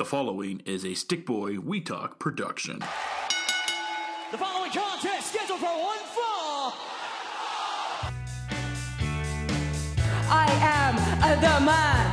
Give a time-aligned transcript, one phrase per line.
[0.00, 2.78] The following is a Stick Boy We Talk production.
[4.30, 6.72] The following contest scheduled for one fall.
[10.30, 12.09] I am uh, the man.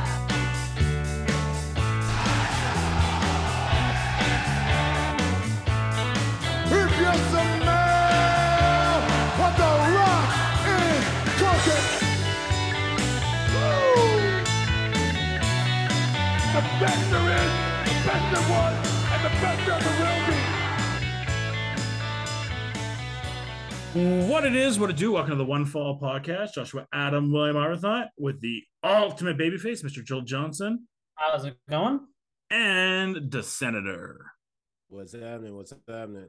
[24.28, 25.12] What it is, what it do.
[25.12, 26.54] Welcome to the One Fall Podcast.
[26.54, 30.04] Joshua Adam William Arthot with the ultimate babyface, Mr.
[30.04, 32.00] Joel Johnson, How's it going?
[32.50, 34.32] and the Senator.
[34.88, 35.56] What's happening?
[35.56, 36.28] What's happening?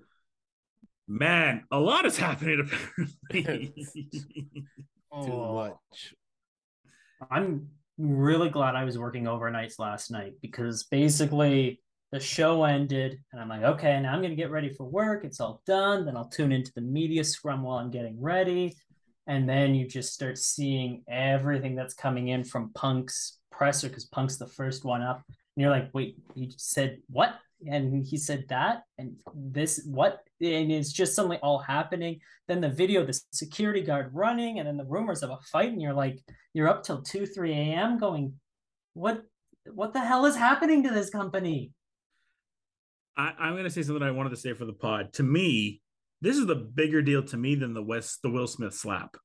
[1.08, 2.60] Man, a lot is happening
[3.30, 3.74] apparently.
[4.14, 4.64] Too
[5.12, 6.14] Oh, much.
[7.30, 11.82] I'm really glad I was working overnights last night because basically
[12.12, 15.24] the show ended and I'm like, okay, now I'm gonna get ready for work.
[15.24, 16.06] It's all done.
[16.06, 18.76] Then I'll tune into the media scrum while I'm getting ready.
[19.28, 24.38] And then you just start seeing everything that's coming in from Punk's presser because Punk's
[24.38, 25.22] the first one up.
[25.28, 27.36] And you're like, wait, he said what?
[27.68, 30.22] And he said that, and this what?
[30.42, 32.22] And it's just suddenly all happening.
[32.48, 35.82] Then the video, the security guard running, and then the rumors of a fight, and
[35.82, 36.20] you're like,
[36.54, 38.00] you're up till two, three a.m.
[38.00, 38.36] going,
[38.94, 39.24] what?
[39.74, 41.74] What the hell is happening to this company?
[43.20, 45.12] I, I'm going to say something I wanted to say for the pod.
[45.14, 45.82] To me,
[46.22, 49.18] this is the bigger deal to me than the West, the Will Smith slap.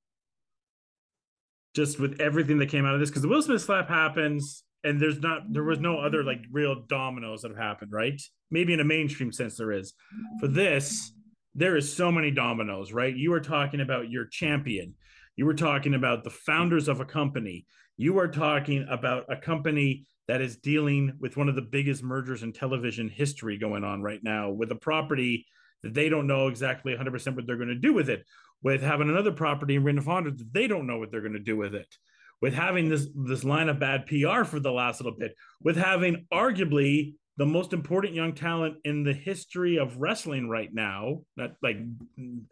[1.77, 5.01] Just with everything that came out of this, because the Will Smith slap happens, and
[5.01, 8.21] there's not, there was no other like real dominoes that have happened, right?
[8.51, 9.95] Maybe in a mainstream sense there is.
[10.41, 11.13] For this,
[11.55, 13.15] there is so many dominoes, right?
[13.15, 14.95] You are talking about your champion.
[15.37, 17.67] You were talking about the founders of a company.
[17.97, 22.43] You are talking about a company that is dealing with one of the biggest mergers
[22.43, 25.47] in television history going on right now with a property
[25.83, 28.25] that they don't know exactly 100% what they're going to do with it
[28.63, 31.35] with having another property in Ring of Honor that they don't know what they're going
[31.35, 31.95] to do with it
[32.41, 36.27] with having this this line of bad PR for the last little bit with having
[36.33, 41.79] arguably the most important young talent in the history of wrestling right now not like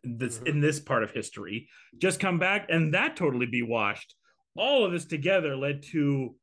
[0.03, 4.15] this in this part of history just come back and that totally be washed
[4.56, 6.34] all of this together led to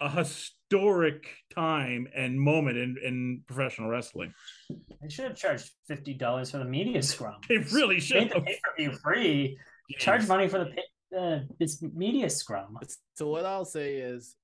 [0.00, 4.32] a historic time and moment in, in professional wrestling.
[4.68, 7.36] They should have charged fifty dollars for the media scrum.
[7.48, 9.58] They really should Made the pay per view free.
[9.98, 12.78] Charge money for the pay, uh, this media scrum.
[13.14, 14.34] So what I'll say is,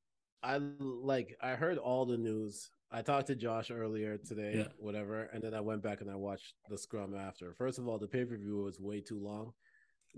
[0.43, 2.71] I like I heard all the news.
[2.95, 4.69] I talked to Josh earlier today, Yeah.
[4.79, 7.55] whatever, and then I went back and I watched the scrum after.
[7.55, 9.55] First of all, the pay per view was way too long.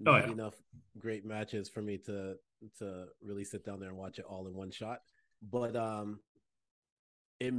[0.06, 0.32] Oh, Not yeah.
[0.32, 0.60] enough
[0.98, 2.36] great matches for me to
[2.78, 5.00] to really sit down there and watch it all in one shot.
[5.40, 6.18] But um,
[7.38, 7.54] it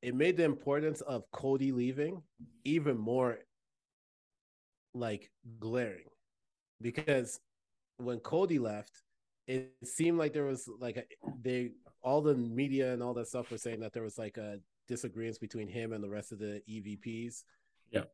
[0.00, 2.22] it made the importance of Cody leaving
[2.64, 3.38] even more
[4.94, 6.08] like glaring
[6.80, 7.40] because
[7.98, 9.02] when Cody left,
[9.46, 11.04] it seemed like there was like a,
[11.42, 11.72] they
[12.04, 15.40] all the media and all that stuff were saying that there was like a disagreement
[15.40, 17.42] between him and the rest of the EVPs.
[17.90, 18.04] Yeah.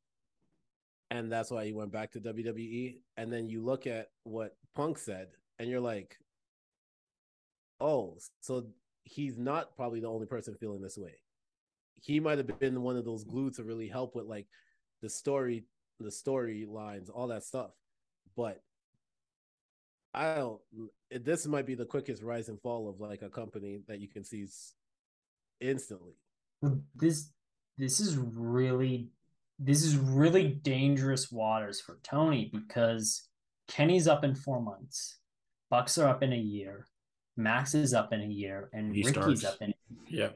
[1.11, 2.99] And that's why he went back to WWE.
[3.17, 5.28] And then you look at what Punk said,
[5.59, 6.17] and you're like,
[7.81, 8.67] oh, so
[9.03, 11.17] he's not probably the only person feeling this way.
[12.01, 14.47] He might have been one of those glue to really help with like
[15.03, 15.65] the story,
[15.99, 17.72] the storylines, all that stuff.
[18.37, 18.62] But
[20.15, 20.61] I don't.
[21.10, 24.25] This might be the quickest rise and fall of like a company that you can
[24.25, 24.47] see
[25.60, 26.12] instantly.
[26.94, 27.31] This
[27.78, 29.09] this is really
[29.59, 33.28] this is really dangerous waters for Tony because
[33.69, 35.19] Kenny's up in four months,
[35.71, 36.87] Bucks are up in a year,
[37.37, 39.44] Max is up in a year, and He Ricky's starts.
[39.44, 39.75] up in.
[40.09, 40.31] Yeah.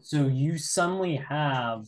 [0.00, 1.86] So you suddenly have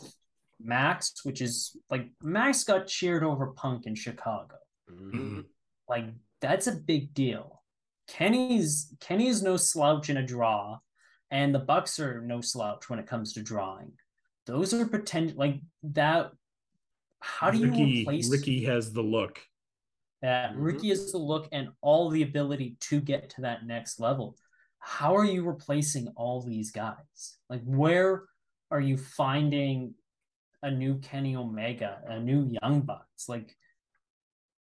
[0.61, 4.57] Max, which is like Max got cheered over Punk in Chicago.
[4.91, 5.45] Mhm.
[5.89, 6.07] Like
[6.41, 7.58] that's a big deal.
[8.09, 10.79] Kenny's Kenny's no slouch in a draw,
[11.31, 13.93] and the Bucks are no slouch when it comes to drawing.
[14.47, 16.33] Those are potential like that.
[17.21, 19.41] How do you Ricky, replace Ricky has the look.
[20.23, 20.53] that?
[20.53, 20.63] Mhm.
[20.63, 24.37] Ricky has the look and all the ability to get to that next level.
[24.79, 27.39] How are you replacing all these guys?
[27.51, 28.25] Like, where
[28.71, 29.95] are you finding
[30.63, 33.29] a new Kenny Omega, a new Young Bucks?
[33.29, 33.55] Like,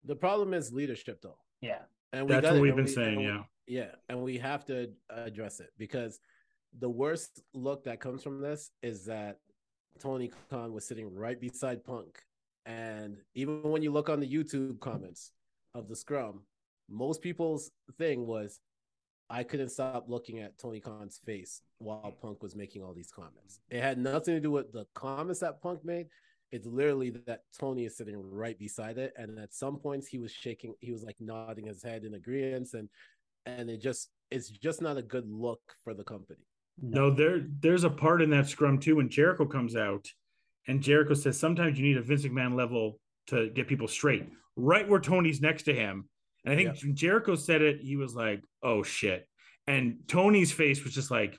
[0.05, 1.83] The problem is leadership, though, yeah,
[2.13, 3.43] and we That's got what we've been we- saying, yeah.
[3.67, 6.21] yeah, and we have to address it because
[6.79, 9.39] the worst look that comes from this is that
[10.01, 12.19] Tony Khan was sitting right beside Punk,
[12.67, 15.33] and even when you look on the YouTube comments
[15.75, 16.43] of the scrum,
[16.89, 18.61] most people's thing was
[19.31, 23.61] I couldn't stop looking at Tony Khan's face while Punk was making all these comments.
[23.69, 26.07] It had nothing to do with the comments that Punk made.
[26.51, 30.33] It's literally that Tony is sitting right beside it, and at some points he was
[30.33, 30.75] shaking.
[30.81, 32.89] He was like nodding his head in agreement, and
[33.47, 36.41] and it just it's just not a good look for the company.
[36.81, 40.07] No, there there's a part in that scrum too when Jericho comes out
[40.69, 44.29] and Jericho says sometimes you need a Vince McMahon level to get people straight.
[44.57, 46.09] Right where Tony's next to him.
[46.45, 49.27] And I think when Jericho said it, he was like, oh shit.
[49.67, 51.39] And Tony's face was just like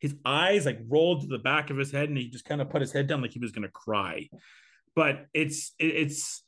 [0.00, 2.70] his eyes like rolled to the back of his head and he just kind of
[2.70, 4.28] put his head down like he was gonna cry.
[4.94, 6.42] But it's it's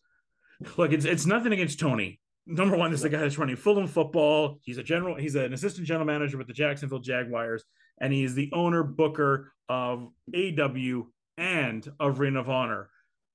[0.76, 2.20] look, it's it's nothing against Tony.
[2.46, 4.60] Number one, this is a guy that's running Fulham football.
[4.62, 7.64] He's a general, he's an assistant general manager with the Jacksonville Jaguars
[7.98, 11.06] and he is the owner booker of AEW
[11.38, 12.90] and of Ring of Honor.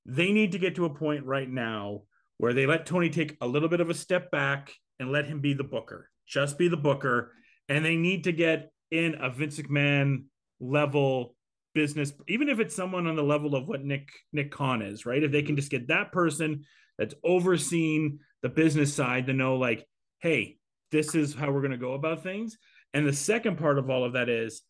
[0.05, 2.03] They need to get to a point right now
[2.37, 5.41] where they let Tony take a little bit of a step back and let him
[5.41, 7.33] be the booker, just be the booker.
[7.69, 10.25] And they need to get in a Vince McMahon
[10.59, 11.35] level
[11.73, 15.23] business, even if it's someone on the level of what Nick Nick Khan is, right?
[15.23, 15.57] If they can mm-hmm.
[15.57, 16.65] just get that person
[16.97, 19.87] that's overseeing the business side to know, like,
[20.19, 20.57] hey,
[20.91, 22.57] this is how we're going to go about things.
[22.93, 24.61] And the second part of all of that is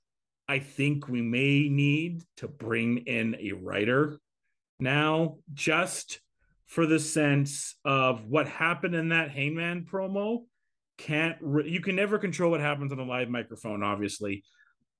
[0.47, 4.19] I think we may need to bring in a writer
[4.79, 6.19] now, just
[6.67, 10.43] for the sense of what happened in that Hangman promo.
[11.01, 14.43] Can't re- you can never control what happens on a live microphone, obviously,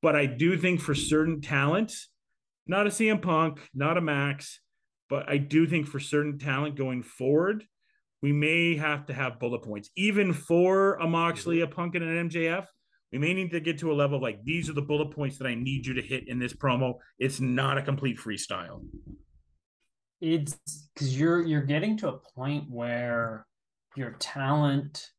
[0.01, 1.93] but I do think for certain talent,
[2.67, 4.59] not a CM Punk, not a Max,
[5.09, 7.65] but I do think for certain talent going forward,
[8.21, 12.29] we may have to have bullet points, even for a Moxley, a Punk, and an
[12.29, 12.65] MJF
[13.11, 15.37] we may need to get to a level of like these are the bullet points
[15.37, 16.95] that I need you to hit in this promo.
[17.19, 18.85] It's not a complete freestyle.
[20.21, 20.57] It's
[20.93, 23.45] because you're you're getting to a point where
[23.95, 25.09] your talent,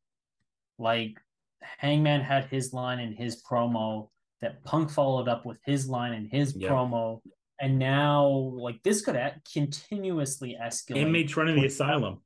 [0.83, 1.17] like
[1.61, 4.09] Hangman had his line in his promo,
[4.41, 6.69] that Punk followed up with his line in his Yep.
[6.69, 7.21] promo,
[7.61, 10.97] and now like this could a- continuously escalate.
[10.97, 12.21] Inmates running the asylum.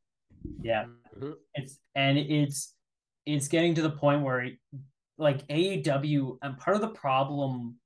[0.62, 0.86] Yeah.
[1.15, 1.36] Mhm.
[1.54, 2.74] It's and it's
[3.27, 4.50] it's getting to the point where
[5.19, 7.80] like AEW and part of the problem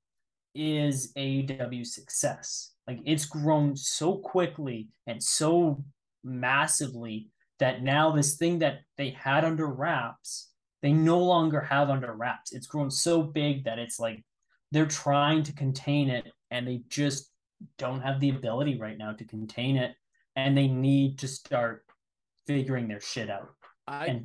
[0.54, 2.74] is AEW success.
[2.86, 5.84] Like it's grown so quickly and so
[6.24, 7.28] massively
[7.58, 10.51] that now this thing that they had under wraps,
[10.82, 12.52] they no longer have under wraps.
[12.52, 14.24] It's grown so big that it's like
[14.72, 17.30] they're trying to contain it and they just
[17.78, 19.94] don't have the ability right now to contain it
[20.34, 21.84] and they need to start
[22.46, 23.50] figuring their shit out
[23.86, 24.22] I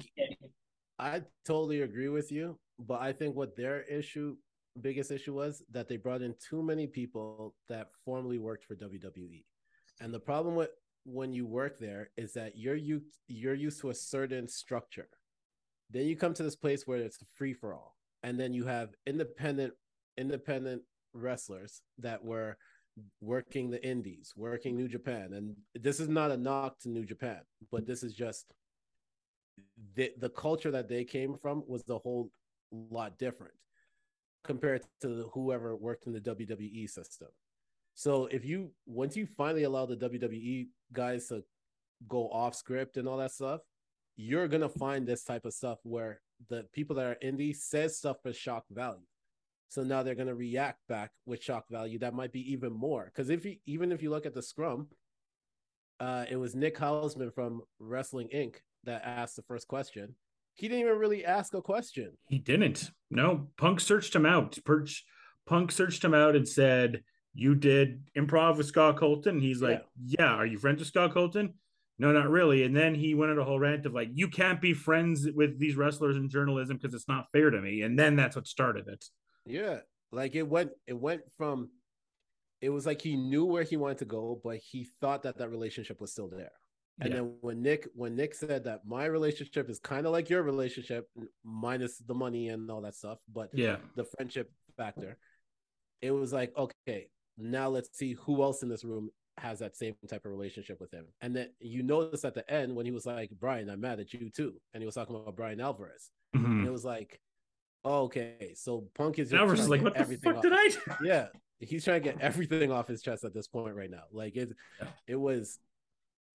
[1.00, 4.36] I totally agree with you, but I think what their issue,
[4.81, 9.44] biggest issue was that they brought in too many people that formerly worked for WWE,
[10.00, 10.69] and the problem with
[11.06, 15.10] when you work there is that you're used you're used to a certain structure.
[15.89, 18.89] Then you come to this place where it's free for all, and then you have
[19.06, 19.74] independent
[20.18, 20.81] independent
[21.13, 22.57] wrestlers that were
[23.22, 27.42] working the indies, working New Japan, and this is not a knock to New Japan,
[27.72, 28.54] but this is just
[29.95, 32.31] the the culture that they came from was a whole
[32.72, 33.54] lot different
[34.44, 37.28] compared to whoever worked in the WWE system.
[37.94, 41.44] So if you once you finally allow the WWE guys to
[42.07, 43.62] go off script and all that stuff,
[44.17, 46.19] you're gonna find this type of stuff where
[46.49, 49.05] the people that are indie says stuff for shock value.
[49.69, 53.05] So now they're gonna react back with shock value that might be even more.
[53.05, 54.87] Because if you even if you look at the scrum,
[56.00, 58.55] uh, it was Nick Hausman from Wrestling Inc.
[58.83, 60.15] that asked the first question.
[60.55, 62.13] He didn't even really ask a question.
[62.29, 62.89] He didn't.
[63.12, 64.57] No, Punk searched him out.
[64.65, 65.05] Perch,
[65.45, 67.03] Punk searched him out and said,
[67.36, 71.53] "You did improv with Scott Colton." He's like, "Yeah, are you friends with Scott Colton?"
[72.00, 72.63] No, not really.
[72.63, 75.58] And then he went on a whole rant of like, "You can't be friends with
[75.60, 78.88] these wrestlers in journalism because it's not fair to me." And then that's what started
[78.88, 79.04] it.
[79.46, 79.80] Yeah,
[80.12, 80.72] like it went.
[80.86, 81.72] It went from.
[82.62, 85.50] It was like he knew where he wanted to go, but he thought that that
[85.50, 86.51] relationship was still there.
[87.00, 87.18] And Yeah.
[87.18, 91.08] then when Nick when Nick said that my relationship is kind of like your relationship,
[91.44, 95.18] minus the money and all that stuff, but Yeah, the friendship factor,
[96.01, 99.96] it was like okay, now let's see who else in this room has that same
[100.08, 101.06] type of relationship with him.
[101.22, 104.13] And then you notice at the end when he was like, "Bryan, I'm mad at
[104.13, 106.46] you too," and he was talking about Bryan Alvarez, Mhm.
[106.46, 107.22] and it was like,
[107.86, 110.67] oh, okay, so Punk is Alvarez is like, "What the everything fuck off- did I?"
[110.70, 111.27] do?" yeah
[111.60, 114.50] he's trying to get everything off his chest at this point right now like it
[114.79, 114.88] Yeah.
[115.08, 115.58] it was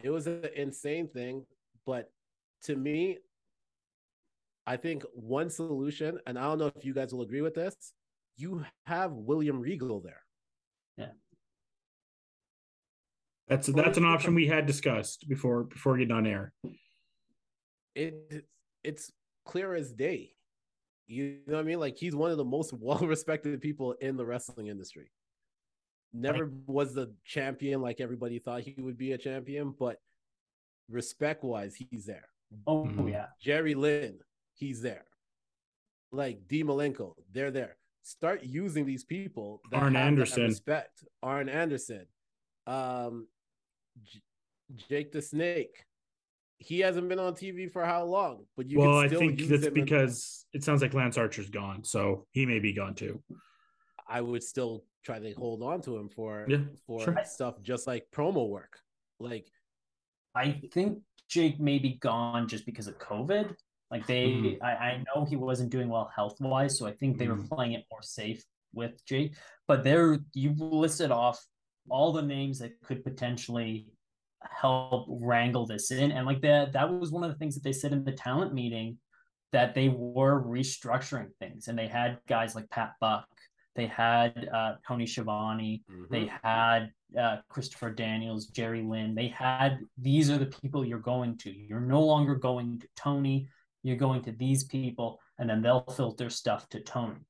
[0.02, 1.46] it was an insane thing
[1.86, 2.10] but
[2.62, 3.18] to me
[4.66, 7.76] i think one solution and i don't know if you guys will agree with this
[8.36, 10.22] you have william regal there
[13.52, 16.52] That's that's an option we had discussed before before getting on air.
[17.94, 18.46] it
[18.82, 19.12] it's
[19.44, 20.32] clear as day
[21.06, 21.78] You know what I mean?
[21.80, 25.10] Like he's one of the most well-respected people in the wrestling industry.
[26.14, 29.96] Never was the champion like everybody thought he would be a champion, but
[30.90, 32.28] respect-wise, he's there.
[32.66, 33.10] Oh Mhm.
[33.10, 33.26] yeah.
[33.40, 34.18] Jerry Lynn,
[34.54, 35.04] he's there.
[36.10, 37.76] Like D Malenko, they're there.
[38.02, 39.60] Start using these people.
[39.70, 40.42] that Arn have that Anderson.
[40.44, 41.04] respect.
[41.22, 42.06] Arn Anderson,
[42.66, 43.26] um,
[44.02, 44.20] J-
[44.88, 45.84] Jake the Snake.
[46.58, 48.44] He hasn't been on TV for how long?
[48.56, 51.18] But you well, can I think use that's him in- because it sounds like Lance
[51.18, 53.22] Archer's gone, so he may be gone too.
[54.08, 57.16] I would still try to hold on to him for Yeah, for sure.
[57.24, 58.78] stuff just like promo work.
[59.18, 59.46] Like
[60.34, 63.54] I think Jake may be gone just because of COVID.
[63.90, 64.62] Like they, Mhm.
[64.62, 67.48] I, I know he wasn't doing well health wise, so I think they were Mhm.
[67.48, 69.34] playing it more safe with Jake.
[69.66, 71.44] But there, you listed off
[71.88, 73.88] all the names that could potentially
[74.42, 77.72] help wrangle this in, and like that, that was one of the things that they
[77.72, 78.98] said in the talent meeting
[79.52, 83.26] that they were restructuring things, and they had guys like Pat Buck,
[83.74, 89.14] they had uh, Tony Schiavone, they had uh, Christopher Daniels, Jerry Lynn.
[89.14, 91.50] They had these are the people you're going to.
[91.50, 93.48] You're no longer going to Tony.
[93.82, 97.20] You're going to these people, and then they'll filter stuff to Tony.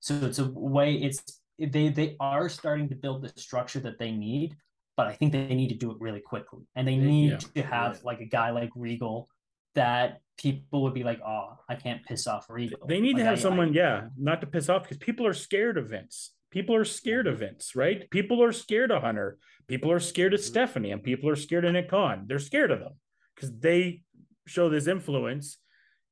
[0.00, 0.94] So it's a way.
[0.94, 4.56] It's they they are starting to build the structure that they need,
[4.96, 7.36] but I think they need to do it really quickly, and they need Yeah.
[7.54, 8.00] to have Yeah.
[8.04, 9.28] like a guy like Regal
[9.74, 12.86] that people would be like, oh, I can't piss off Regal.
[12.86, 15.34] They need to have I- I- someone, yeah, not to piss off because people are
[15.34, 16.34] scared of Vince.
[16.50, 18.08] People are scared of Vince, right?
[18.10, 19.38] People are scared of Hunter.
[19.66, 20.44] People are scared of Mhm.
[20.44, 22.24] Stephanie, and people are scared of Nick Khan.
[22.26, 22.94] They're scared of them
[23.34, 24.02] because they
[24.46, 25.58] show this influence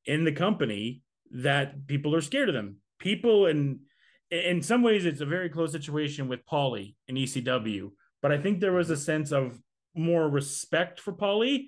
[0.05, 2.81] in the company that people are scared of them.
[2.99, 3.79] People, and
[4.31, 7.91] in some ways, it's a very close situation with Paulie in ECW,
[8.21, 9.59] but I think there was a sense of
[9.95, 11.65] more respect for Paulie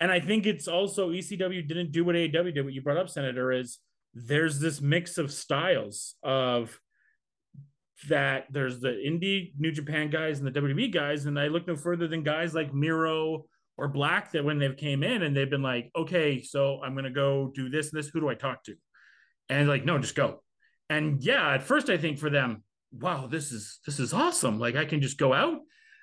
[0.00, 2.64] and I think it's also ECW didn't do what AEW did.
[2.64, 3.78] What you brought up, Senator, is
[4.14, 6.80] there's this mix of styles of
[8.08, 11.76] that there's the indie New Japan guys and the WWE guys, and I look no
[11.76, 13.44] further than guys like Miro
[13.76, 17.10] or Black that when they've came in and they've been like, okay, so I'm gonna
[17.10, 18.08] go do this and this.
[18.08, 18.74] Who do I talk to?
[19.50, 20.42] And like, no, just go.
[20.90, 24.58] And yeah, at first I think for them, wow, this is this is awesome.
[24.58, 25.60] Like I can just go out.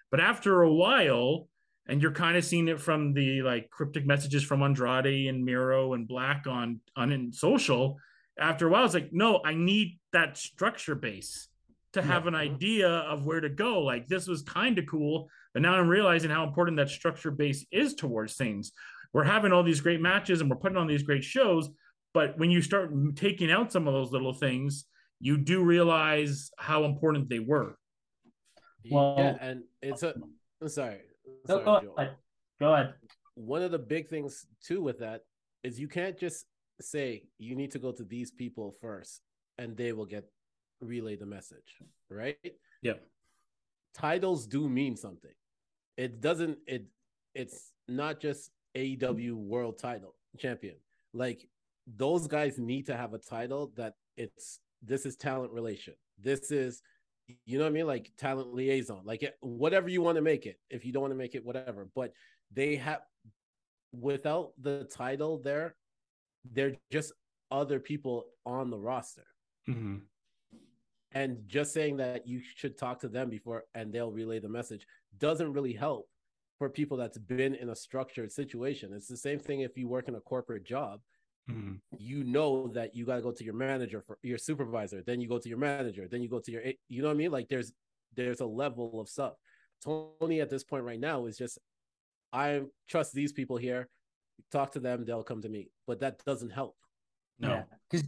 [0.09, 1.49] But after a while,
[1.87, 5.93] and you're kind of seeing it from the like cryptic messages from Andrade and Miro
[5.93, 7.97] and Black on on in social.
[8.39, 11.49] After a while, it's like, no, I need that structure base
[11.93, 13.81] to have an idea of where to go.
[13.81, 17.65] Like this was kind of cool, but now I'm realizing how important that structure base
[17.71, 18.71] is towards things.
[19.11, 21.69] We're having all these great matches and we're putting on these great shows,
[22.13, 24.85] but when you start taking out some of those little things,
[25.19, 27.77] you do realize how important they were.
[28.89, 30.13] Well- yeah, and it's a
[30.61, 31.01] I'm sorry.
[31.47, 31.95] No, sorry, go Joel.
[31.97, 32.15] ahead.
[32.59, 32.93] Go ahead.
[33.35, 35.21] one of the big things too with that
[35.63, 36.45] is you can't just
[36.81, 39.21] say you need to go to these people first
[39.59, 40.25] and they will get
[40.81, 41.77] relay the message
[42.09, 42.37] right
[42.81, 42.93] Yeah.
[43.93, 45.33] titles do mean something
[45.97, 46.85] it doesn't it
[47.35, 50.75] it's not just AEW world title champion
[51.13, 51.47] like
[51.95, 55.93] those guys need to have a title that it's this is talent relation.
[56.21, 56.81] This is
[57.45, 57.87] you know what I mean?
[57.87, 59.01] Like talent liaison.
[59.03, 60.59] Like it- whatever you want to make it.
[60.69, 61.87] If you don't want to make it whatever.
[61.95, 62.13] But
[62.53, 63.01] they have
[63.91, 65.75] without the title there
[66.53, 67.11] they're just
[67.51, 69.25] other people on the roster.
[69.69, 69.97] Mm-hmm.
[71.11, 74.87] and just saying that you should talk to them before and they'll relay the message
[75.17, 76.07] doesn't really help
[76.57, 78.93] for people that's been in a structured situation.
[78.93, 81.01] It's the same thing if you work in a corporate job
[81.49, 81.75] Mm-hmm.
[81.97, 85.29] you know that you got to go to your manager for your supervisor then you
[85.29, 87.47] go to your manager then you go to your you know what i mean like
[87.47, 87.71] there's
[88.17, 89.33] there's a level of stuff
[89.81, 91.57] tony at this point right now is just
[92.33, 93.87] i trust these people here
[94.51, 96.75] talk to them they'll come to me but that doesn't help
[97.39, 97.63] No.
[97.89, 98.05] because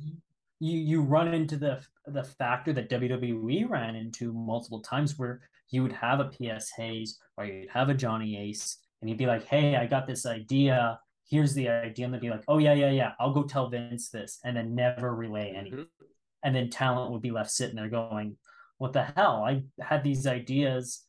[0.60, 5.82] you you run into the the factor that WWE ran into multiple times, where you
[5.84, 9.46] would have a PS Hayes or you'd have a Johnny Ace, and you'd be like,
[9.46, 11.00] "Hey, I got this idea.
[11.30, 13.14] Here's the idea," and they'd be like, "Oh yeah, yeah, yeah.
[13.20, 15.80] I'll go tell Vince this," and then never relay anything.
[15.86, 16.08] Mhm.
[16.44, 18.38] And then talent would be left sitting there going,
[18.78, 19.44] "What the hell?
[19.46, 21.06] I had these ideas."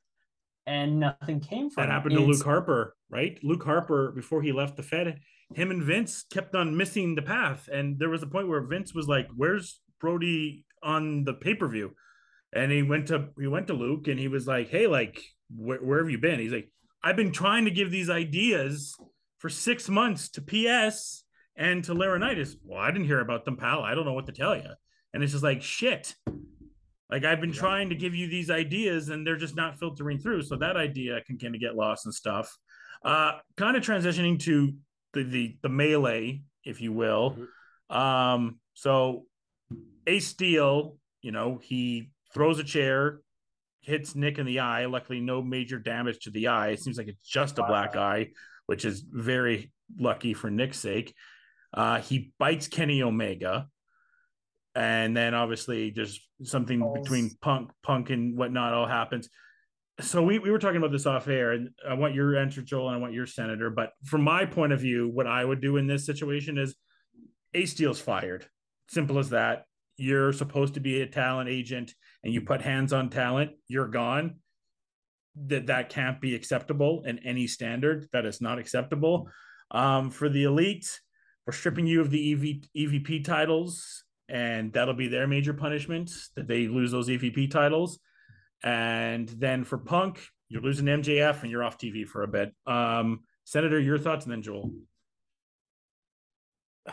[0.67, 1.93] And nothing came from That it.
[1.93, 3.43] happened to It's- Luke Harper, right?
[3.43, 5.21] Luke Harper, before he left the Fed,
[5.55, 7.69] him and Vince kept on missing the path.
[7.73, 11.67] And there was a point where Vince was like, Where's Brody on the pay per
[11.67, 11.97] view?
[12.53, 15.21] And he went to he went to Luke and he was like, Hey, like,
[15.57, 16.39] where, where have you been?
[16.39, 16.71] He's like,
[17.03, 18.95] I've been trying to give these ideas
[19.41, 21.25] for six months to PS
[21.57, 22.55] and to Laurinaitis.
[22.65, 23.83] Well, I didn't hear about them, pal.
[23.83, 24.71] I don't know what to tell you.
[25.13, 26.15] And it's just like shit.
[27.11, 30.43] Like I've been trying to give you these ideas and they're just not filtering through.
[30.43, 32.57] So that idea can kind of get lost and stuff.
[33.05, 34.73] Uh kind of transitioning to
[35.13, 37.37] the the the melee, if you will.
[37.89, 39.25] Um, so
[40.07, 43.21] Ace Steel, you know, he throws a chair,
[43.81, 44.87] hits Nick in the eye.
[44.87, 46.69] Luckily, no major damage to the eye.
[46.69, 48.29] It seems like it's just a black eye,
[48.71, 51.13] which is very lucky for Nick's sake.
[51.75, 53.67] Uh, he bites Kenny Omega.
[54.77, 59.29] And then obviously there's something between Punk, Punk, and whatnot all happens.
[59.99, 62.91] So we, we were talking about this off air, and I want your answer, Joel,
[62.91, 63.71] and I want your senator.
[63.71, 66.77] But from my point of view, what I would do in this situation is
[67.55, 68.47] Ace Steel's fired.
[68.89, 69.65] Simple as that.
[69.97, 74.37] You're supposed to be a talent agent and you put hands on talent, you're gone.
[75.37, 78.09] That that can't be acceptable in any standard.
[78.13, 79.29] That is not acceptable.
[79.71, 81.01] Um, for the elite,
[81.47, 82.41] we're stripping you of the EV,
[82.77, 87.99] EVP titles, and that'll be their major punishment that they lose those EVP titles.
[88.63, 92.53] And then for Punk, you're losing MJF and you're off TV for a bit.
[92.67, 94.71] Um, Senator, your thoughts, and then Joel.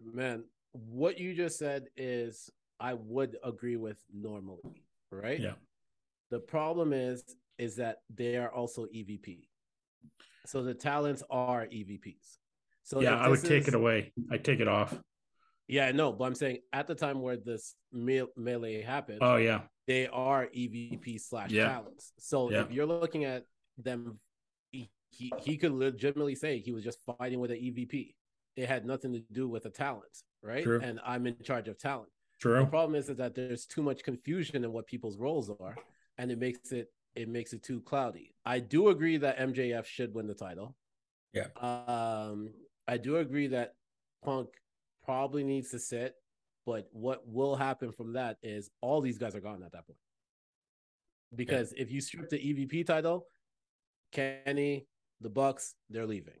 [0.00, 5.40] Man, what you just said is I would agree with normally, right?
[5.40, 5.54] Yeah.
[6.30, 7.22] The problem is
[7.58, 9.48] is that they are also EVP.
[10.46, 12.38] So the talents are EVPs.
[12.84, 14.12] So yeah, I would take is- it away.
[14.30, 14.96] I take it off.
[15.68, 19.62] Yeah, no, but I'm saying at the time where this me- melee happened, Oh yeah,
[19.88, 21.68] they are EVP slash Yeah.
[21.68, 22.12] talents.
[22.18, 22.62] So Yeah.
[22.62, 23.44] if you're looking at
[23.76, 24.20] them,
[24.70, 28.14] he, he he could legitimately say he was just fighting with an EVP.
[28.54, 30.62] It had nothing to do with a talent, right?
[30.62, 30.80] True.
[30.80, 32.10] And I'm in charge of talent.
[32.40, 32.60] True.
[32.60, 35.76] The problem is, is that there's too much confusion in what people's roles are,
[36.18, 38.34] and it makes it it makes it too cloudy.
[38.44, 40.76] I do agree that MJF should win the title.
[41.32, 41.46] Yeah.
[41.60, 42.50] Um,
[42.86, 43.74] I do agree that
[44.24, 44.48] Punk
[45.04, 46.14] probably needs to sit,
[46.64, 49.98] but what will happen from that is all these guys are gone at that point.
[51.34, 53.26] Because if you strip the EVP title,
[54.12, 54.86] Kenny,
[55.20, 56.38] the Bucks, they're leaving.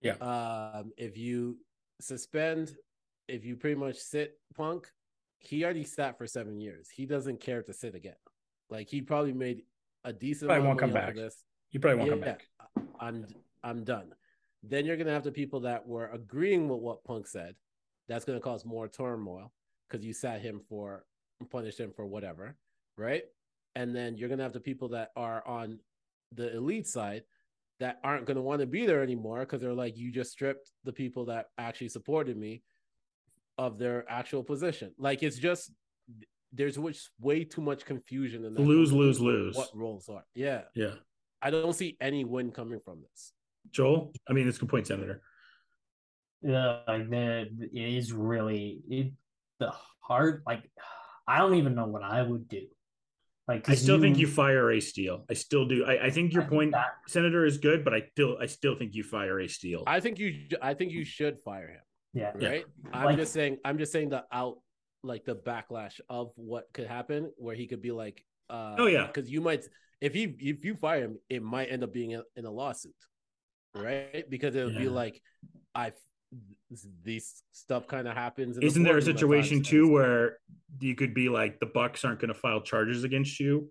[0.00, 0.14] Yeah.
[0.14, 1.58] Um, if you
[2.00, 2.76] suspend,
[3.26, 4.88] if you pretty much sit Punk,
[5.38, 6.88] he already sat for seven years.
[6.88, 8.14] He doesn't care to sit again.
[8.70, 9.62] Like he probably made
[10.04, 10.48] a decent.
[10.48, 11.24] Probably won't come money off of back.
[11.24, 11.44] This.
[11.70, 12.46] You probably won't come back.
[13.00, 13.26] I'm
[13.62, 14.12] I'm done.
[14.62, 17.54] Then you're gonna have the people that were agreeing with what Punk said.
[18.08, 19.52] That's gonna cause more turmoil
[19.88, 21.04] because you sat him for
[21.50, 22.56] punished him for whatever,
[22.96, 23.22] right?
[23.74, 25.78] And then you're gonna have the people that are on
[26.34, 27.22] the elite side
[27.80, 30.92] that aren't gonna want to be there anymore because they're like, you just stripped the
[30.92, 32.62] people that actually supported me
[33.56, 34.92] of their actual position.
[34.98, 35.72] Like it's just
[36.52, 39.56] there's which way too much confusion in that Lose, lose, lose.
[39.56, 40.24] What roles are?
[40.34, 40.94] Yeah, Yeah,
[41.42, 43.32] I don't see any win coming from this.
[43.70, 44.12] Joel.
[44.28, 45.22] I mean, it's a good point, Senator.
[46.42, 49.12] Yeah, like the it is really it
[49.58, 50.62] the hard like
[51.26, 52.62] I don't even know what I would do.
[53.48, 55.24] Like I 'cause still think you fire Ace Steel.
[55.28, 55.84] I still do.
[55.84, 58.46] I, I think your I think point, that- Senator, is good, but I still I
[58.46, 59.82] still think you fire Ace Steel.
[59.86, 61.80] I think you I think you should fire him,
[62.14, 62.32] yeah.
[62.38, 62.48] Yeah.
[62.48, 62.64] right?
[62.92, 64.58] I'm Like- just saying I'm just saying the out
[65.02, 69.06] like the backlash of what could happen where he could be like uh Oh, yeah.
[69.06, 69.64] because you might
[70.00, 72.94] if he if you fire him it might end up being in, in a lawsuit
[73.74, 74.28] right?
[74.28, 75.20] Because it would be like
[75.74, 75.92] I
[77.04, 80.38] these stuff kind of happens Isn't there a situation too where
[80.80, 83.70] you could be like the Bucks aren't going to file charges against you,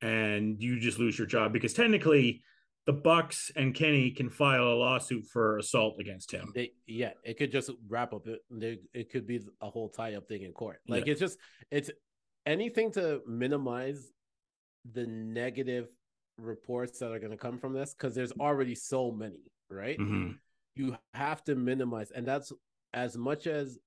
[0.00, 1.52] and you just lose your job?
[1.52, 2.42] Because technically
[2.86, 6.50] the Bucks and Kenny can file a lawsuit for assault against him.
[6.54, 10.26] they yeah it could just wrap up it they, it could be a whole tie-up
[10.28, 11.12] thing in court like Yeah.
[11.12, 11.38] it's just
[11.70, 11.90] it's
[12.46, 14.10] anything to minimize
[14.92, 15.86] the negative
[16.38, 20.38] reports that are going to come from this because there's already so many right Mhm.
[20.74, 22.52] you have to minimize and that's
[22.94, 23.78] as much as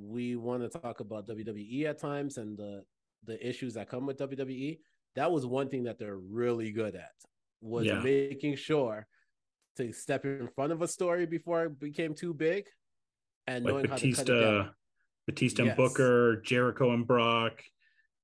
[0.00, 2.82] we want to talk about WWE at times and the
[3.24, 4.78] the issues that come with WWE
[5.16, 7.12] that was one thing that they're really good at
[7.62, 8.02] was Yeah.
[8.02, 9.06] making sure
[9.76, 12.66] to step in front of a story before it became too big
[13.46, 14.74] and Like knowing how to cut it Batista, down.
[15.26, 15.70] Batista Yes.
[15.70, 17.62] and Booker, Jericho and Brock.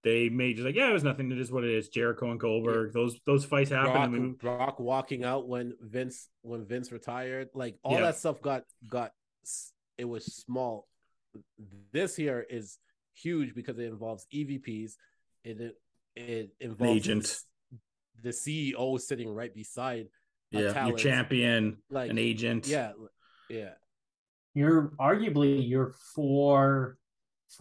[0.05, 1.31] They made just like yeah, it was nothing.
[1.33, 1.89] It is what it is.
[1.89, 2.93] Jericho and Goldberg.
[2.93, 4.39] Those those fights happened.
[4.39, 8.03] Brock, Brock walking out when Vince when Vince retired, like all Yeah.
[8.03, 9.13] that stuff got got
[9.97, 10.87] it was small.
[11.93, 12.79] This here is
[13.15, 14.93] huge because it involves EVPs.
[15.45, 15.81] It it,
[16.15, 17.41] it involves agent.
[18.27, 20.09] S- the CEO sitting right beside
[20.55, 22.67] a yeah, your champion, like an agent.
[22.67, 22.93] Yeah,
[23.51, 23.71] yeah.
[24.55, 26.99] You're arguably your four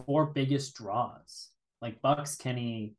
[0.06, 1.48] four biggest draws.
[1.80, 2.94] Like Bucks, Kenny,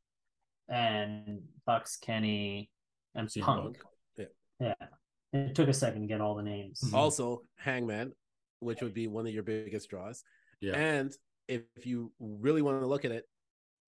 [0.69, 2.69] and Bucks, Kenny,
[3.15, 3.77] and CM Punk.
[3.77, 3.77] Punk.
[4.17, 4.25] Yeah.
[4.59, 4.87] Yeah.
[5.33, 6.81] It took a second to get all the names.
[6.81, 6.93] Mhm.
[6.93, 8.13] Also, Hangman,
[8.59, 10.23] which would be one of your biggest draws.
[10.61, 10.75] Yeah.
[10.75, 11.15] And
[11.47, 13.27] if you really want to look at it,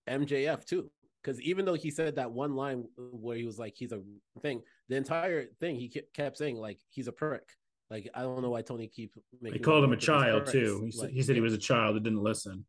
[0.07, 0.91] MJF too.
[1.23, 4.01] Because even though he said that one line where he was like, he's a
[4.41, 7.43] thing, the entire thing he kept saying, like, he's a prick.
[7.91, 9.63] Like, I don't know why Tony keep They making.
[9.63, 10.81] called him a work with these child too.
[10.85, 12.65] He said, he said he was a child that didn't listen.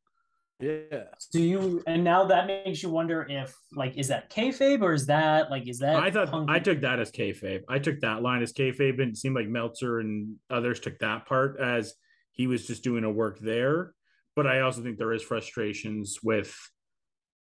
[0.61, 1.05] Yeah.
[1.19, 5.07] So you and now that makes you wonder if like is that kayfabe or is
[5.07, 7.63] that like is that I thought Punk- I took that as kayfabe.
[7.69, 11.27] I took that line as kayfabe, and it seemed like Meltzer and others took that
[11.27, 11.95] part as
[12.31, 13.93] he was just doing a work there.
[14.37, 16.57] But I also think there is frustrations with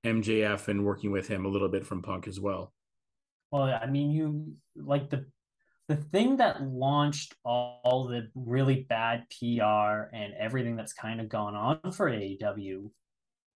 [0.03, 2.73] MJF and working with him a little bit from Punk as well.
[3.51, 5.25] Well, I mean, you like the
[5.88, 11.29] the thing that launched all, all the really bad PR and everything that's kind of
[11.29, 12.91] gone on for AEW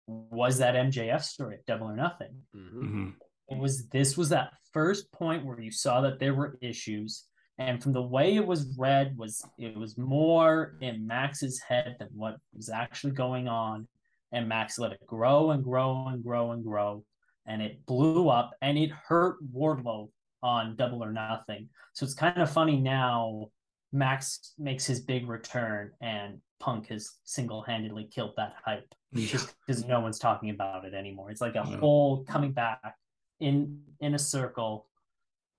[0.06, 2.42] was that MJF story, Double or Nothing.
[2.56, 2.72] Mhm.
[2.72, 3.14] Mhm.
[3.50, 7.28] It was this was that first point where you saw that there were issues,
[7.58, 12.08] and from the way it was read, was it was more in Max's head than
[12.14, 13.86] what was actually going on,
[14.32, 17.04] and Max let it grow and grow and grow and grow,
[17.46, 20.08] and it blew up, and it hurt Wardlow
[20.42, 21.68] on Double or Nothing.
[21.92, 23.48] So it's kind of funny now.
[23.92, 30.00] Max makes his big return, and Punk has single-handedly killed that hype just because no
[30.00, 31.30] one's talking about it anymore.
[31.30, 31.76] It's like a No.
[31.78, 32.96] whole coming back
[33.40, 34.86] in in a circle.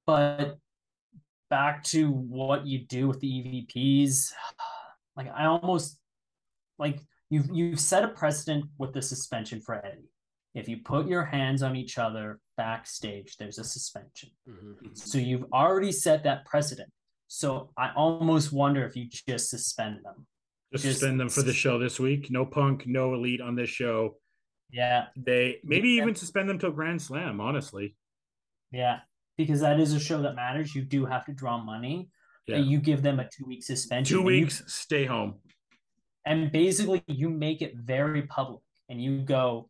[0.07, 0.57] But
[1.51, 4.31] back to what you do with the EVPs,
[5.15, 5.99] like I almost
[6.79, 6.99] like
[7.33, 10.09] you've you've set a precedent with the suspension for Eddie.
[10.53, 14.29] If you put your hands on each other backstage, there's a suspension.
[14.47, 14.95] Mhm.
[14.95, 16.91] So you've already set that precedent.
[17.27, 20.27] So I almost wonder if you just suspend them.
[20.71, 22.29] Just, Just- suspend them for the show this week.
[22.29, 24.17] No Punk, no Elite on this show.
[24.71, 26.03] Yeah, They maybe Yeah.
[26.03, 27.39] even suspend them till Grand Slam.
[27.41, 27.95] Honestly,
[28.71, 29.01] Yeah,
[29.37, 30.73] because that is a show that matters.
[30.75, 32.09] You do have to draw money.
[32.47, 32.57] yeah.
[32.57, 34.15] And you give them a two week suspension.
[34.15, 35.39] Two and you- weeks, stay home.
[36.25, 39.69] And basically you make it very public and you go,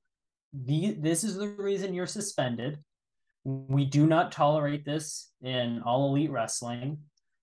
[0.53, 2.79] this is the reason you're suspended.
[3.43, 6.99] We do not tolerate this in all elite wrestling.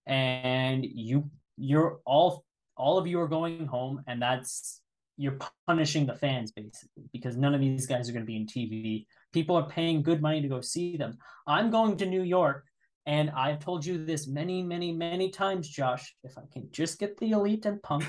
[0.07, 2.45] And you you're all
[2.77, 4.81] all of you are going home and that's
[5.19, 8.47] you're punishing the fans basically because none of these guys are going to be in
[8.47, 9.05] TV.
[9.33, 11.19] People are paying good money to go see them.
[11.47, 12.65] I'm going to New York
[13.07, 16.15] and I've told you this many, many, many times, Josh.
[16.23, 18.05] If I can just get the elite and punk,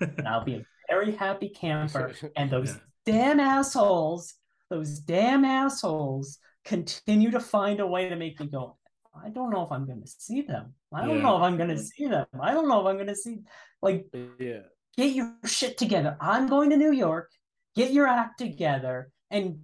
[0.00, 2.12] and I'll be a very happy camper.
[2.36, 2.80] And those Yeah.
[3.06, 4.34] damn assholes,
[4.70, 8.76] those damn assholes continue to find a way to make me go,
[9.14, 10.74] I don't know if I'm going to see them.
[10.92, 11.22] I don't Yeah.
[11.22, 12.26] know if I'm going to see them.
[12.40, 13.42] I don't know if I'm going to see,
[13.82, 14.06] like,
[14.38, 14.62] Yeah.
[14.96, 16.16] get your shit together.
[16.20, 17.30] I'm going to New York.
[17.76, 19.58] Get your act together and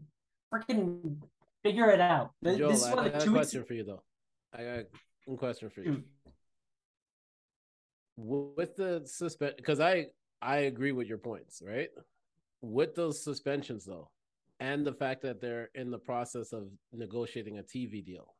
[0.52, 1.16] freaking
[1.62, 2.32] figure it out.
[2.44, 3.46] Joel, this is I what got a two weeks.
[3.46, 4.02] question for you though.
[4.52, 4.84] I got
[5.26, 5.92] one question for you.
[5.94, 6.06] Shoot.
[8.16, 10.06] With the suspend, because I
[10.42, 11.90] I agree with your points, right?
[12.62, 14.10] With those suspensions though,
[14.58, 18.34] and the fact that they're in the process of negotiating a TV deal,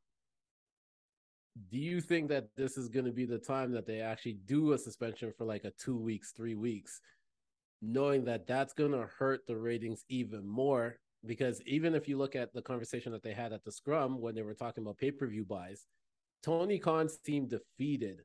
[1.70, 4.72] do you think that this is going to be the time that they actually do
[4.72, 7.00] a suspension for like a two weeks, three weeks,
[7.82, 10.98] knowing that that's going to hurt the ratings even more?
[11.26, 14.34] Because even if you look at the conversation that they had at the scrum when
[14.34, 15.84] they were talking about pay per view buys,
[16.42, 18.22] Tony Khan's team defeated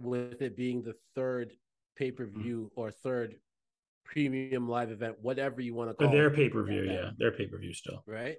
[0.00, 1.52] with it being the third
[1.98, 3.34] pay per view or third
[4.04, 6.92] premium live event, whatever you want to call their it, pay per view, Yeah.
[6.92, 8.02] yeah, their pay per view still.
[8.06, 8.36] right?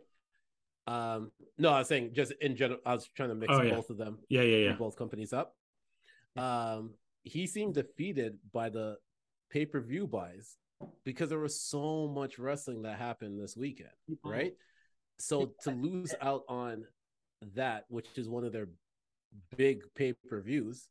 [0.88, 2.80] Um, no, I was saying just in general.
[2.86, 3.76] I was trying to mix Oh, yeah.
[3.76, 4.74] both of them, Yeah, yeah, yeah.
[4.74, 5.56] both companies up.
[6.36, 8.98] Um, he seemed defeated by the
[9.52, 10.58] pay per view buys
[11.04, 13.90] because there was so much wrestling that happened this weekend,
[14.24, 14.54] right?
[15.20, 16.86] So to lose out on
[17.56, 18.70] that, which is one of their
[19.58, 20.88] big pay per views,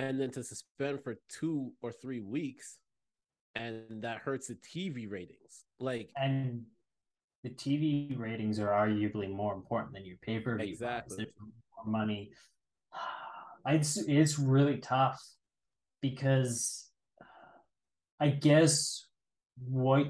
[0.00, 2.78] and then to suspend for two or three weeks,
[3.54, 5.64] and that hurts the TV ratings.
[5.78, 6.62] Like, and
[7.44, 10.68] the TV ratings are arguably more important than your pay per view.
[10.68, 11.16] Exactly.
[11.18, 12.30] There's more money.
[13.66, 15.20] It's it's really tough
[16.00, 16.88] because
[18.18, 19.06] I guess
[19.68, 20.06] what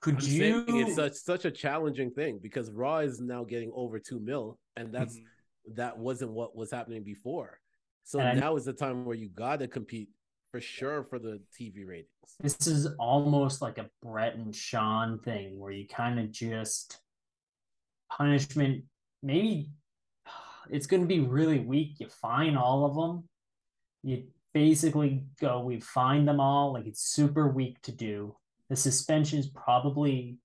[0.00, 0.64] could I'm you?
[0.68, 4.94] it's such such a challenging thing because Raw is now getting over two mil, and
[4.94, 5.74] that's Mm-hmm.
[5.74, 7.58] that wasn't what was happening before.
[8.04, 10.08] So And now is the time where you got to compete
[10.50, 12.08] for sure for the TV ratings.
[12.40, 17.00] this is almost like a Bret and Shawn thing where you kind of just
[18.10, 18.84] punishment.
[19.22, 19.70] Maybe
[20.70, 22.00] it's going to be really weak.
[22.00, 23.28] You fine all of them.
[24.02, 26.72] You basically go, we find them all.
[26.72, 28.34] Like it's super weak to do.
[28.68, 30.38] The suspension is probably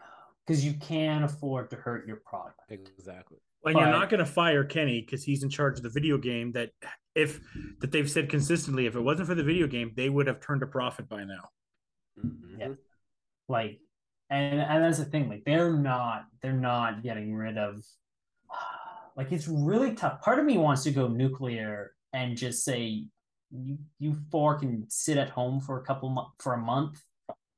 [0.46, 2.60] because you can't afford to hurt your product.
[2.70, 3.38] Exactly.
[3.66, 6.52] And you're not going to fire Kenny because he's in charge of the video game.
[6.52, 6.70] That
[7.14, 7.40] if
[7.80, 10.62] that they've said consistently, if it wasn't for the video game, they would have turned
[10.62, 11.48] a profit by now.
[12.18, 12.58] Mhm.
[12.58, 12.68] Yeah.
[13.48, 13.80] Like,
[14.30, 15.28] and and that's the thing.
[15.28, 17.82] Like, they're not they're not getting rid of.
[19.16, 20.20] Like, it's really tough.
[20.20, 23.06] Part of me wants to go nuclear and just say,
[23.50, 27.02] you you four can sit at home for a couple mo- for a month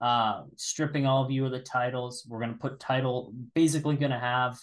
[0.01, 2.25] uh, stripping all of you of the titles.
[2.29, 4.57] We're gonna put title basically gonna have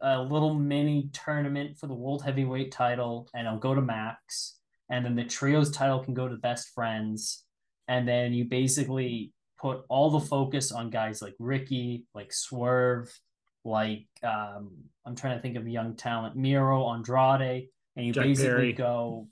[0.00, 4.58] a little mini tournament for the world heavyweight title, and it'll go to Max,
[4.90, 7.44] and then the trios title can go to best friends,
[7.88, 13.12] and then you basically put all the focus on guys like Ricky, like Swerve,
[13.64, 14.70] like um,
[15.04, 18.72] I'm trying to think of young talent, Miro, Andrade, and you Jack basically Perry.
[18.72, 19.28] go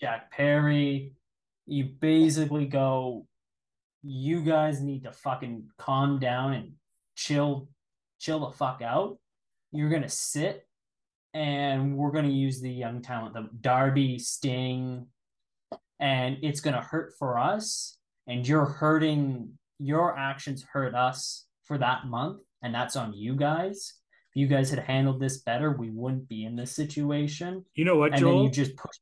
[0.00, 1.12] Jack Perry.
[1.66, 3.26] You basically go,
[4.02, 6.72] you guys need to fucking calm down and
[7.16, 7.68] chill,
[8.18, 9.16] chill the fuck out.
[9.74, 10.66] You're gonna sit,
[11.34, 15.06] and we're gonna use the young talent, the Darby, Sting,
[15.98, 17.98] and it's gonna hurt for us.
[18.26, 19.58] And you're hurting.
[19.80, 23.94] Your actions hurt us for that month, and that's on you guys.
[24.30, 27.64] If you guys had handled this better, we wouldn't be in this situation.
[27.74, 28.34] You know what, And Joel?
[28.36, 28.96] then you just push.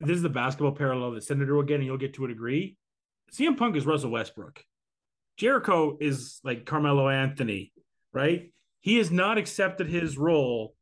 [0.00, 2.76] this is the basketball parallel that Senator will get, and you'll get to a degree.
[3.32, 4.64] CM Punk is Russell Westbrook.
[5.36, 7.72] Jericho is like Carmelo Anthony,
[8.12, 8.52] right?
[8.80, 10.74] He has not accepted his role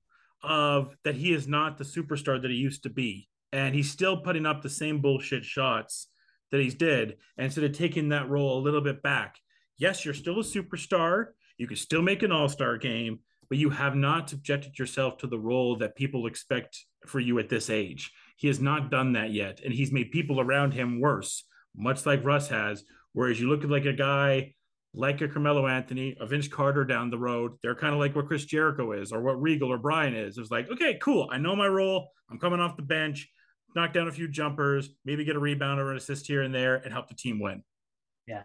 [0.43, 3.29] of that he is not the superstar that he used to be.
[3.53, 6.09] And he's still putting up the same bullshit shots
[6.51, 7.17] that he's did.
[7.37, 9.37] And of taking that role a little bit back,
[9.79, 11.29] yes, you're still a superstar.
[11.57, 15.39] You can still make an all-star game, but you have not subjected yourself to the
[15.39, 18.13] role that people expect for you at this age.
[18.37, 22.25] He has not done that yet, and he's made people around him worse, much like
[22.25, 22.85] Russ has.
[23.13, 24.55] Whereas you look at like a guy
[24.95, 28.27] like a Carmelo Anthony, a Vince Carter down the road, they're kind of like what
[28.27, 30.39] Chris Jericho is, or what Regal or Brian is.
[30.39, 32.09] It's like, okay, cool, I know my role.
[32.31, 33.29] I'm coming off the bench,
[33.75, 36.77] knock down a few jumpers, maybe get a rebound or an assist here and there,
[36.77, 37.63] and help the team win.
[38.27, 38.45] Yeah.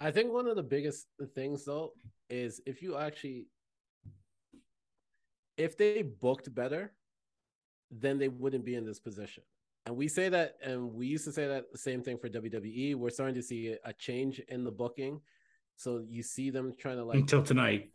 [0.00, 1.92] I think one of the biggest things though
[2.28, 3.46] is if you actually
[5.56, 6.92] if they booked better,
[7.90, 9.42] then they wouldn't be in this position.
[9.86, 12.96] And we say that, and we used to say that the same thing for WWE.
[12.96, 15.20] We're starting to see a change in the booking.
[15.76, 17.90] So you see them trying to like Until tonight.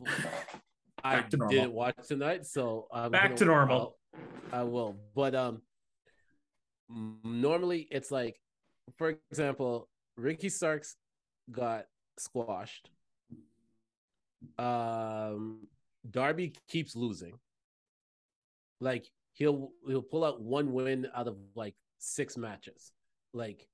[1.04, 3.78] I to didn't watch tonight, so I'm Back gonna- to normal.
[3.80, 3.96] I'll-
[4.52, 5.62] I will, but um,
[7.24, 8.38] normally it's like,
[8.98, 10.96] for example, Ricky Starks
[11.50, 11.86] got
[12.18, 12.90] squashed.
[14.58, 15.66] Um,
[16.10, 17.38] Darby keeps losing.
[18.80, 22.92] Like he'll he'll pull out one win out of like six matches.
[23.32, 23.66] Like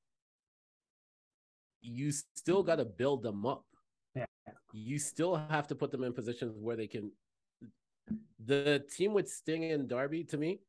[1.80, 3.64] you still got to build them up.
[4.72, 7.12] You still have to put them in positions where they can.
[8.44, 10.60] The team with Sting and Darby, to me,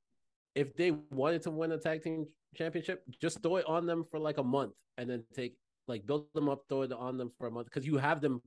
[0.55, 4.19] if they wanted to win a tag team championship, just throw it on them for
[4.19, 5.55] like a month and then take
[5.87, 8.41] like build them up, throw it on them for a month because you have them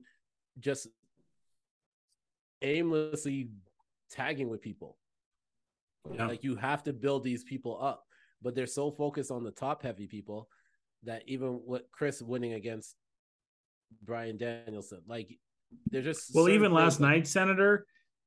[0.59, 0.87] just
[2.61, 3.49] aimlessly
[4.11, 4.97] tagging with people.
[6.11, 6.27] Yeah.
[6.27, 8.03] Like you have to build these people up,
[8.41, 10.49] but they're so focused on the top heavy people
[11.03, 12.95] that even with Chris winning against
[14.01, 15.37] Bryan Danielson, like
[15.91, 17.85] they're just Well, even last night, Senator,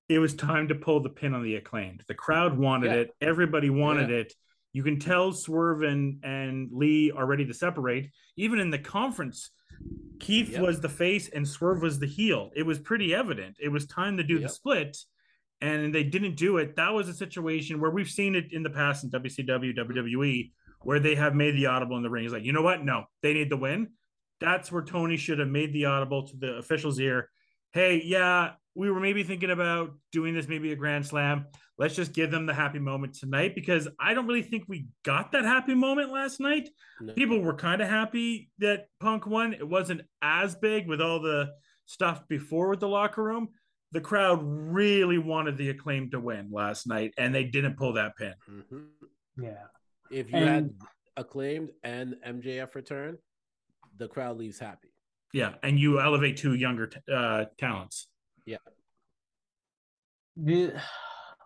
[0.08, 2.02] it was time to pull the pin on the acclaimed.
[2.08, 2.96] The crowd wanted Yeah.
[2.98, 3.10] it.
[3.20, 4.16] Everybody wanted Yeah.
[4.16, 4.34] it.
[4.72, 8.10] You can tell Swerve and, and Lee are ready to separate.
[8.36, 9.50] Even in the conference,
[10.20, 10.62] Keith Yep.
[10.62, 12.50] was the face and Swerve was the heel.
[12.54, 13.56] It was pretty evident.
[13.60, 14.96] It was time to do the split,
[15.60, 16.76] and they didn't do it.
[16.76, 20.52] That was a situation where we've seen it in the past in WCW, WWE,
[20.82, 22.22] where they have made the audible in the ring.
[22.24, 22.84] He's like, you know what?
[22.84, 23.88] No, they need the win.
[24.40, 27.30] That's where Tony should have made the audible to the officials' ear.
[27.72, 31.46] Hey, yeah, we were maybe thinking about doing this, maybe a grand slam.
[31.78, 35.32] Let's just give them the happy moment tonight because I don't really think we got
[35.32, 36.68] that happy moment last night.
[37.00, 37.12] No.
[37.12, 39.52] People were kind of happy that Punk won.
[39.52, 41.50] It wasn't as big with all the
[41.84, 43.48] stuff before with the locker room.
[43.92, 48.16] The crowd really wanted the acclaim to win last night, and they didn't pull that
[48.16, 48.34] pin.
[48.50, 48.86] Mhm.
[49.38, 49.66] Yeah.
[50.10, 50.70] If you And- had
[51.18, 53.18] acclaimed and MJF return,
[53.98, 54.88] the crowd leaves happy.
[55.32, 58.08] Yeah, and you elevate two younger t- uh, talents.
[58.46, 58.58] Yeah.
[60.36, 60.74] The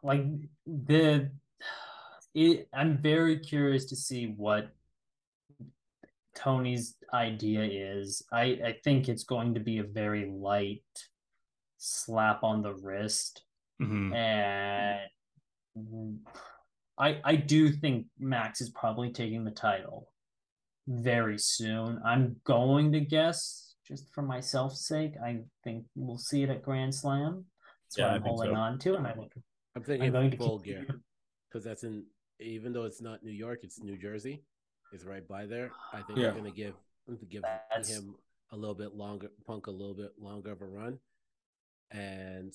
[0.02, 0.24] like
[0.66, 1.30] the
[2.34, 4.70] it, i'm very curious to see what
[6.34, 10.82] tony's idea is i i think it's going to be a very light
[11.78, 13.42] slap on the wrist
[13.80, 14.14] Mhm.
[14.14, 15.00] and
[16.98, 20.09] i i do think max is probably taking the title
[20.90, 26.50] very soon i'm going to guess just for myself's sake i think we'll see it
[26.50, 27.44] at grand slam
[27.86, 28.56] that's Yeah, what I i'm holding so.
[28.56, 29.32] on to and i look
[29.76, 31.00] I'm thinking going to full keep- gear
[31.48, 32.04] because that's in
[32.40, 34.42] even though it's not New York, it's New Jersey.
[34.92, 35.70] It's right by there.
[35.92, 36.24] I think Yeah.
[36.30, 36.74] they're gonna give
[37.28, 38.16] give That's- him
[38.50, 40.98] a little bit longer, Punk a little bit longer of a run,
[41.92, 42.52] and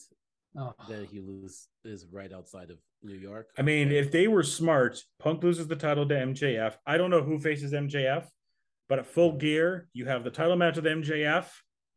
[0.58, 3.50] oh, then he loses is right outside of New York.
[3.58, 6.76] I mean, if they were smart, Punk loses the title to MJF.
[6.86, 8.26] I don't know who faces MJF,
[8.90, 11.48] But at full gear, you have the title match with MJF,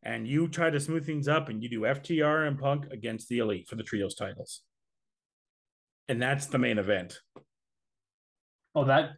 [0.03, 3.39] and you try to smooth things up, and you do FTR and Punk against the
[3.39, 4.61] Elite for the trios titles,
[6.07, 7.19] and that's the main event.
[8.75, 9.11] Oh, that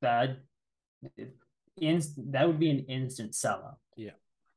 [0.00, 0.38] that
[1.80, 3.76] in, that would be an instant sellout.
[3.96, 4.10] Yeah,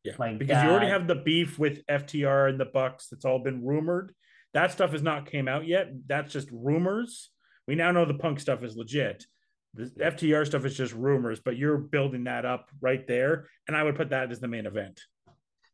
[0.04, 0.14] Yeah.
[0.18, 3.08] Like because you already have the beef with FTR and the Bucks.
[3.10, 4.14] That's all been rumored.
[4.56, 5.90] That stuff has not came out yet.
[6.08, 7.30] That's just rumors.
[7.68, 9.26] We now know the Punk stuff is legit.
[9.74, 13.84] The FTR stuff is just rumors, but you're building that up right there, and I
[13.84, 15.02] would put that as the main event.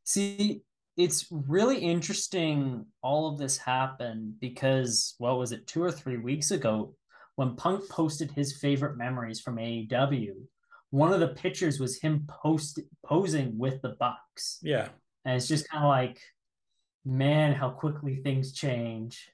[0.03, 0.63] See,
[0.97, 6.49] it's really interesting all of this happened because what was it, two or three weeks
[6.49, 6.95] ago,
[7.35, 10.33] when Punk posted his favorite memories from AEW,
[10.89, 14.57] one of the pictures was him post posing with the Bucks.
[14.63, 14.89] Yeah,
[15.23, 16.19] And it's just kind of like,
[17.05, 19.29] man, how quickly things change.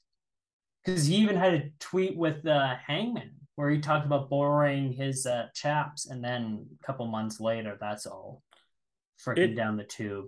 [0.83, 5.25] Because he even had a tweet with uh, Hangman where he talked about borrowing his
[5.25, 8.43] uh, chaps, and then a couple months later, that's all
[9.25, 10.27] freaking down the tube.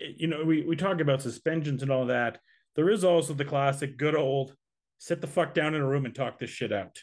[0.00, 2.38] you know, we we talk about suspensions and all that.
[2.76, 4.54] There is also the classic, good old,
[4.98, 6.98] sit the fuck down in a room and talk this shit out.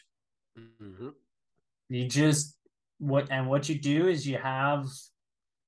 [0.58, 1.12] Mhm.
[1.88, 2.56] You just
[2.98, 4.86] what and what you do is you have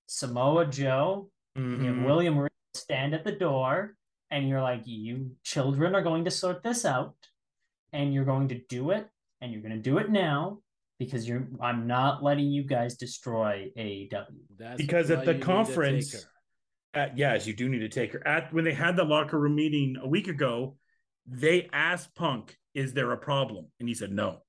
[0.06, 2.04] Samoa Joe, you have Mhm.
[2.06, 2.48] William Regal
[2.78, 3.94] stand at the door,
[4.30, 7.14] and you're like, you children are going to sort this out,
[7.92, 9.08] and you're going to do it,
[9.40, 10.58] and you're going to do it now
[10.98, 11.46] because you're.
[11.60, 14.26] I'm not letting you guys destroy AEW.
[14.58, 16.26] That's Because at the you need a conference-
[16.94, 18.26] At, yes, you do need to take her.
[18.26, 20.76] At when they had the locker room meeting a week ago,
[21.26, 24.42] they asked Punk, "Is there a problem?" And he said no.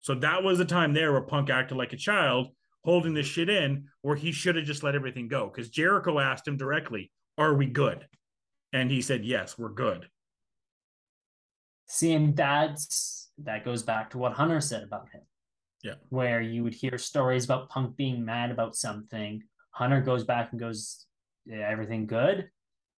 [0.00, 2.48] So that was the time there where Punk acted like a child,
[2.84, 5.48] holding this shit in, where he should have just let everything go.
[5.48, 8.06] Because Jericho asked him directly, "Are we good?"
[8.72, 10.08] And he said, "Yes, we're good."
[11.86, 15.22] See, and that's that goes back to what Hunter said about him.
[15.82, 15.94] Yeah.
[16.08, 19.42] Where you would hear stories about Punk being mad about something.
[19.70, 21.06] Hunter goes back and goes,
[21.46, 22.50] yeah, everything good?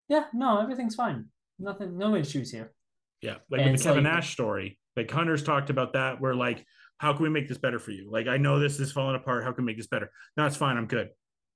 [0.09, 1.27] Yeah, no, everything's fine.
[1.59, 2.73] Nothing, no issues here.
[3.21, 6.21] Yeah, like And with the Kevin like- Nash story, like Hunter's talked about that.
[6.21, 6.65] Where like,
[6.99, 8.11] how can we make this better for you?
[8.11, 9.45] Like, I know this is falling apart.
[9.45, 10.11] How can we make this better?
[10.37, 10.77] No, it's fine.
[10.77, 11.11] I'm good.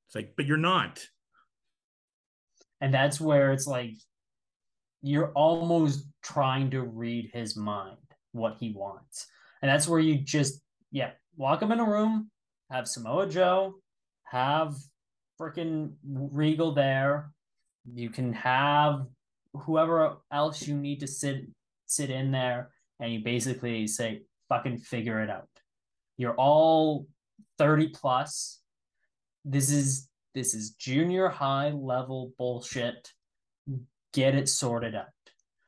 [0.08, 1.04] It's like, but you're not.
[2.84, 3.94] And that's where it's like
[5.00, 7.96] you're almost trying to read his mind,
[8.32, 9.26] what he wants.
[9.62, 10.60] And that's where you just,
[10.92, 12.30] yeah, lock him in a room,
[12.70, 13.76] have Samoa Joe,
[14.24, 14.74] have
[15.40, 17.30] freaking Regal there.
[17.90, 19.06] You can have
[19.54, 21.46] whoever else you need to sit
[21.86, 22.68] sit in there
[23.00, 25.48] and you basically say fucking figure it out.
[26.18, 27.06] You're all
[27.56, 28.60] 30 plus.
[29.42, 33.12] This is this is junior high level bullshit.
[34.12, 35.06] Get it sorted out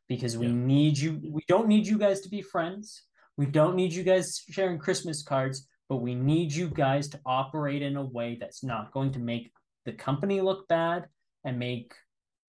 [0.08, 0.52] because we Yeah.
[0.52, 1.20] need you.
[1.32, 3.02] We don't need you guys to be friends.
[3.36, 7.82] We don't need you guys sharing Christmas cards, but we need you guys to operate
[7.82, 9.52] in a way that's not going to make
[9.84, 11.08] the company look bad
[11.44, 11.94] and make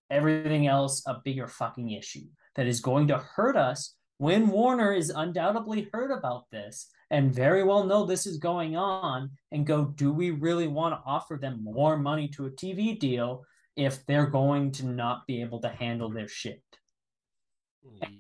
[0.10, 2.26] everything else a bigger fucking issue
[2.56, 7.64] that is going to hurt us when Warner is undoubtedly heard about this and very
[7.64, 11.64] well know this is going on and go, do we really want to offer them
[11.64, 13.44] more money to a TV deal
[13.76, 16.62] if they're going to not be able to handle their shit?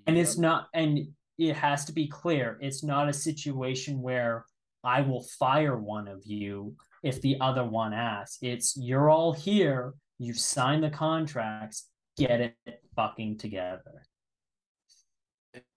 [0.05, 4.45] And it's not, and it has to be clear, it's not a situation where
[4.83, 8.37] I will fire one of you if the other one asks.
[8.41, 12.55] It's you're all here, you've signed the contracts, get it
[12.95, 14.03] fucking together.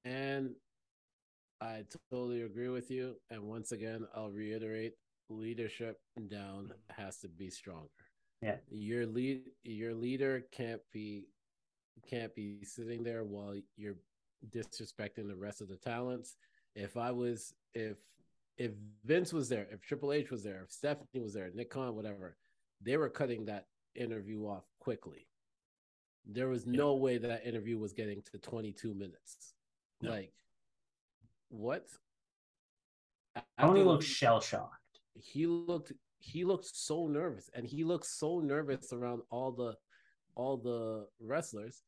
[0.05, 0.51] And
[1.61, 3.17] I totally agree with you.
[3.31, 4.95] And once again, I'll reiterate
[5.29, 7.89] leadership down has to be stronger.
[8.43, 8.57] Yeah.
[8.71, 11.27] Your lead your leader can't be
[12.09, 13.99] can't be sitting there while you're
[14.49, 16.37] disrespecting the rest of the talents.
[16.75, 17.99] If I was if
[18.57, 18.73] if
[19.05, 22.37] Vince was there, if Triple H was there, if Stephanie was there, Nick Khan, whatever,
[22.83, 25.27] they were cutting that interview off quickly.
[26.27, 29.55] There was no way that interview was getting to 22 minutes.
[30.03, 30.11] No.
[30.11, 30.33] Like,
[31.51, 31.87] what?
[33.61, 34.75] Tony looks shell shocked.
[35.15, 39.75] he looked he looked so nervous and he looked so nervous around all the
[40.35, 41.83] all the wrestlers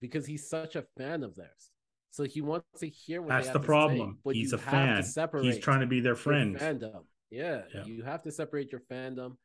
[0.00, 1.70] because he's such a fan of theirs
[2.10, 4.18] so he wants to hear what That's they the have to say, problem.
[4.24, 5.02] but He's a fan.
[5.42, 6.56] He's trying to be their friend.
[6.56, 7.84] fandom yeah, Yeah.
[7.86, 9.36] you have to separate your fandom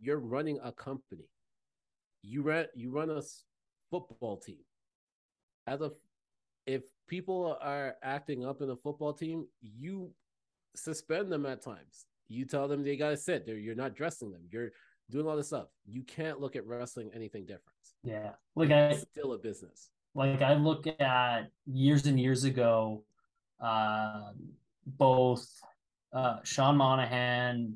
[0.00, 1.28] you're running a company
[2.22, 3.22] you run you run a
[3.90, 4.64] football team
[5.66, 5.90] as a
[6.66, 10.10] if people are acting up in a football team you
[10.74, 14.42] suspend them at times you tell them they gotta sit there you're not dressing them
[14.50, 14.70] you're
[15.10, 17.62] doing all this stuff you can't look at wrestling anything different
[18.02, 18.32] Yeah.
[18.54, 23.04] Like I it's still a business like I look at years and years ago,
[23.62, 24.30] uh,
[24.86, 25.46] both
[26.12, 27.74] uh, Sean Monahan,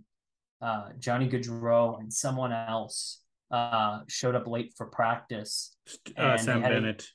[0.63, 3.21] uh, Johnny Gaudreau and someone else
[3.51, 5.77] uh, showed up late for practice.
[6.17, 7.09] Uh, Sam they had a- Bennett.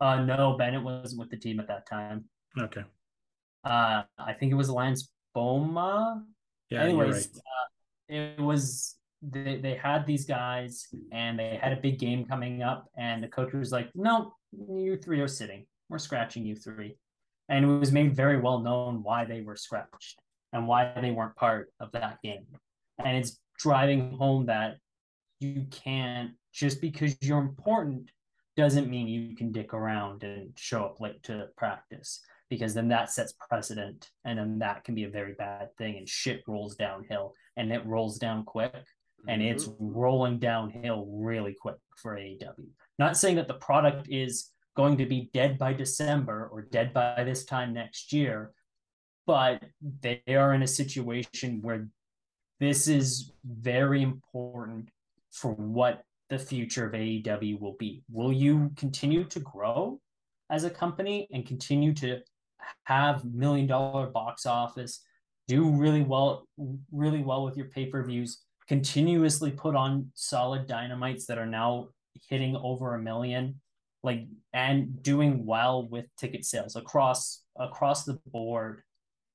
[0.00, 2.24] Uh, no, Bennett wasn't with the team at that time.
[2.58, 2.84] Okay.
[3.64, 6.22] Uh, I think it was Lance Bouma.
[6.70, 6.84] Yeah.
[6.84, 7.30] Anyways,
[8.10, 8.18] right.
[8.18, 12.62] uh, it was they they had these guys and they had a big game coming
[12.62, 15.66] up, and the coach was like, "No, you three are sitting.
[15.88, 16.96] We're scratching you three.
[17.48, 20.20] and it was made very well known why they were scratched
[20.52, 22.46] and why they weren't part of that game,
[23.04, 24.76] and it's driving home that
[25.40, 28.10] you can't just because you're important
[28.58, 33.08] doesn't mean you can dick around and show up late to practice because then that
[33.08, 37.34] sets precedent and then that can be a very bad thing and shit rolls downhill
[37.56, 38.74] and it rolls down quick
[39.28, 39.52] and Mm-hmm.
[39.52, 42.66] it's rolling downhill really quick for AEW.
[42.98, 47.22] Not saying that the product is going to be dead by December or dead by
[47.24, 48.52] this time next year,
[49.24, 49.62] but
[50.00, 51.88] they are in a situation where
[52.58, 54.88] this is very important
[55.30, 58.02] for what the future of AEW will be.
[58.10, 60.00] Will you continue to grow
[60.50, 62.20] as a company and continue to
[62.84, 65.02] have million dollar box office,
[65.46, 66.46] do really well,
[66.92, 71.88] really well with your pay per views, continuously put on solid dynamites that are now
[72.28, 73.60] hitting over a million,
[74.02, 78.82] like and doing well with ticket sales across across the board,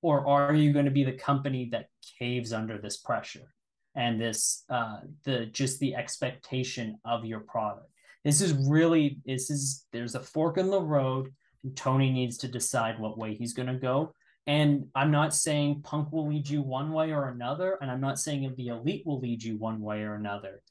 [0.02, 1.88] or are you going to be the company that
[2.20, 3.54] caves under this pressure?
[3.96, 7.90] And this uh the just the expectation of your product.
[8.24, 11.34] This is really this is there's a fork in the road
[11.64, 14.14] and tony needs to decide what way he's going to go.
[14.46, 18.20] And i'm not saying punk will lead you one way or another and i'm not
[18.20, 20.62] saying if the elite will lead you one way or another.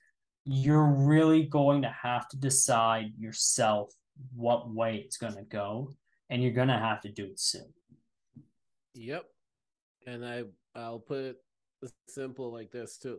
[0.45, 3.93] You're really going to have to decide yourself
[4.35, 5.93] what way it's going to go
[6.31, 7.73] and you're going to have to do it soon.
[8.95, 9.25] Yep.
[10.07, 10.45] And I
[10.75, 11.37] I'll put
[12.09, 13.19] simple like this too.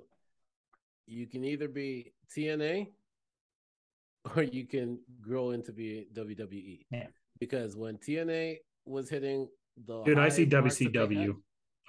[1.07, 2.88] You can either be TNA
[4.36, 6.86] or you can grow into be WWE.
[6.91, 7.07] Yeah.
[7.39, 9.47] Because when TNA was hitting
[9.86, 11.36] the Dude, I see marks that they had, WCW.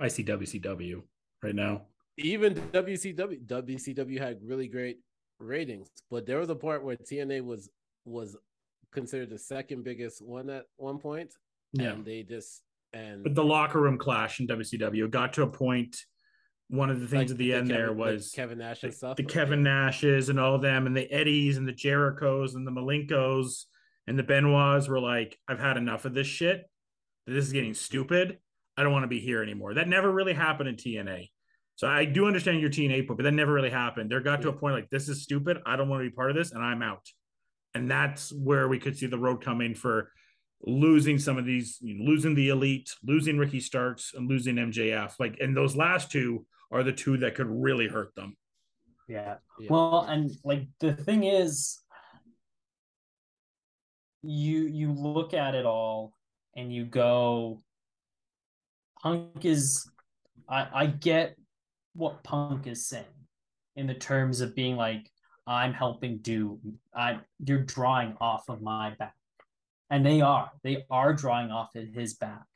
[0.00, 1.02] I see WCW
[1.42, 1.82] right now.
[2.18, 4.98] even WCW WCW had really great
[5.38, 7.68] ratings, but there was a part where TNA was
[8.04, 8.36] was
[8.92, 11.32] considered the second biggest one at one point,
[11.72, 11.92] Yeah.
[11.92, 12.62] and they just
[12.92, 15.96] and But the locker room clash in WCW got to a point.
[16.68, 18.96] One of the things like at the, end there Kevin- was Kevin Nash and the,
[18.96, 19.16] stuff.
[19.16, 22.70] the Kevin Nashes and all of them, and the Eddies and the Jerichos and the
[22.70, 23.64] Malenkos
[24.06, 26.68] and the Benoits were like, I've had enough of this shit.
[27.26, 28.38] This is getting stupid.
[28.76, 29.74] I don't want to be here anymore.
[29.74, 31.30] That never really happened in TNA.
[31.76, 34.10] So I do understand your TNA point, but that never really happened.
[34.10, 35.58] There got to a point like this is stupid.
[35.66, 37.06] I don't want to be part of this, and I'm out.
[37.74, 40.10] And that's where we could see the road coming for
[40.62, 45.18] losing some of these, you know, losing the elite, losing Ricky Starks, and losing MJF.
[45.18, 48.36] Like, and those last two are the two that could really hurt them.
[49.08, 49.68] yeah Yeah.
[49.70, 51.80] Well, and like the thing is,
[54.22, 56.14] you you look at it all
[56.56, 57.60] and you go,
[59.02, 59.88] Punk is,
[60.48, 61.36] I I get
[61.94, 63.04] what Punk is saying
[63.76, 65.10] in the terms of being like,
[65.46, 66.58] I'm helping do,
[66.94, 69.14] I you're drawing off of my back,
[69.94, 72.46] and they are they are drawing off of his back,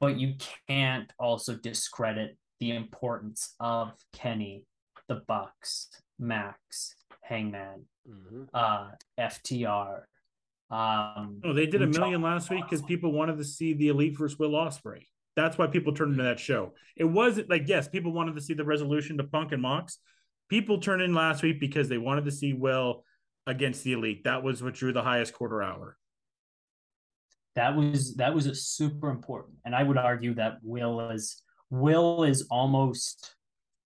[0.00, 0.34] but you
[0.66, 4.64] can't also discredit the importance of Kenny
[5.06, 5.88] the Bucks,
[6.18, 8.48] Max, Hangman, Mhm.
[8.52, 10.02] uh, FTR.
[10.68, 14.18] Um, Oh, they did a million last week because people wanted to see the Elite
[14.18, 15.06] versus Will Ospreay.
[15.36, 16.74] That's why people turned into that show.
[16.96, 19.98] It wasn't like yes, people wanted to see the resolution to Punk and Mox.
[20.48, 23.04] People turned in last week because they wanted to see Will
[23.46, 24.24] against the Elite.
[24.24, 25.96] That was what drew the highest quarter hour.
[27.58, 32.22] That was that was a super important, and I would argue that Will is Will
[32.22, 33.34] is almost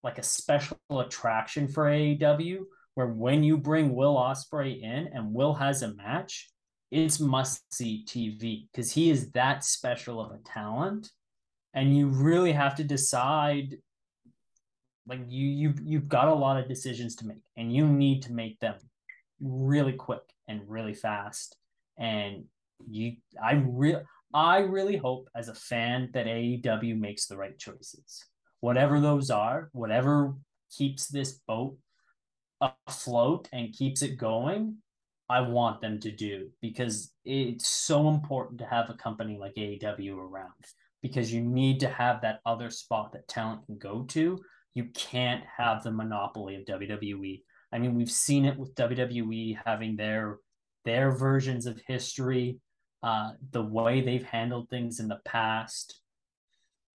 [0.02, 2.64] like a special attraction for AEW,
[2.96, 6.50] where when you bring Will Ospreay in and Will has a match,
[6.90, 11.10] it's must see TV because he is that special of a talent,
[11.72, 13.78] and you really have to decide
[15.08, 18.34] like you you you've got a lot of decisions to make and you need to
[18.34, 18.74] make them
[19.40, 21.56] really quick and really fast
[21.98, 22.44] and
[22.88, 24.02] you i really
[24.34, 28.24] i really hope as a fan that aew makes the right choices.
[28.60, 30.34] Whatever those are whatever
[30.76, 31.76] keeps this boat
[32.60, 34.76] afloat and keeps it going
[35.28, 40.16] i want them to do because it's so important to have a company like aew
[40.16, 40.52] around
[41.02, 44.38] because you need to have that other spot that talent can go to.
[44.74, 47.42] You can't have the monopoly of WWE.
[47.72, 50.38] I mean, we've seen it with WWE having their
[50.84, 52.58] their versions of history,
[53.02, 56.00] uh, the way they've handled things in the past.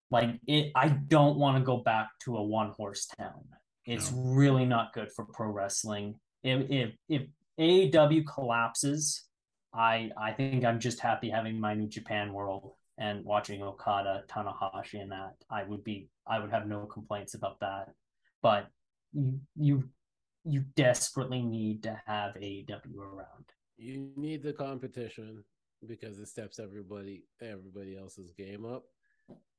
[0.10, 3.44] Like it, I don't want to go back to a one horse town.
[3.86, 4.22] It's No.
[4.22, 6.16] really not good for pro wrestling.
[6.44, 7.22] If if if
[7.60, 9.26] AEW collapses,
[9.74, 15.02] I I think I'm just happy having my New Japan World and watching Okada, Tanahashi,
[15.02, 15.36] and that.
[15.50, 17.92] I would be I would have no complaints about that.
[18.42, 18.68] But
[19.14, 19.90] you you
[20.46, 23.46] you desperately need to have AEW around.
[23.78, 25.44] You need the competition
[25.86, 28.86] because it steps everybody everybody else's game up.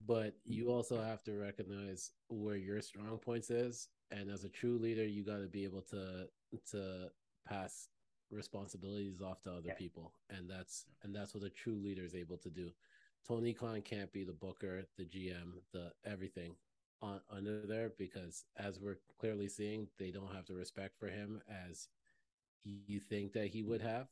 [0.06, 3.88] But you also have to recognize where your strong points is.
[4.10, 6.28] And as a true leader, you got to be able to
[6.70, 7.10] to
[7.46, 7.88] pass
[8.30, 9.74] responsibilities off to other Yeah.
[9.74, 12.72] people, and that's and that's what a true leader is able to do.
[13.26, 16.56] Tony Khan can't be the booker, the GM, the everything
[17.02, 21.42] on under there because, as we're clearly seeing, they don't have the respect for him
[21.48, 21.88] as
[22.64, 24.08] you think that he would have.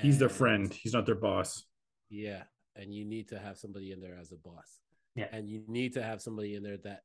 [0.00, 0.72] He's their uh, friend.
[0.72, 1.64] He's not their boss.
[2.08, 2.44] yeah,
[2.76, 4.80] and you need to have somebody in there as a boss.
[5.14, 5.26] Yeah.
[5.30, 7.02] and you need to have somebody in there that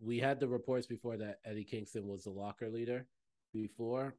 [0.00, 3.06] we had the reports before that Eddie Kingston was the locker leader
[3.52, 4.14] before,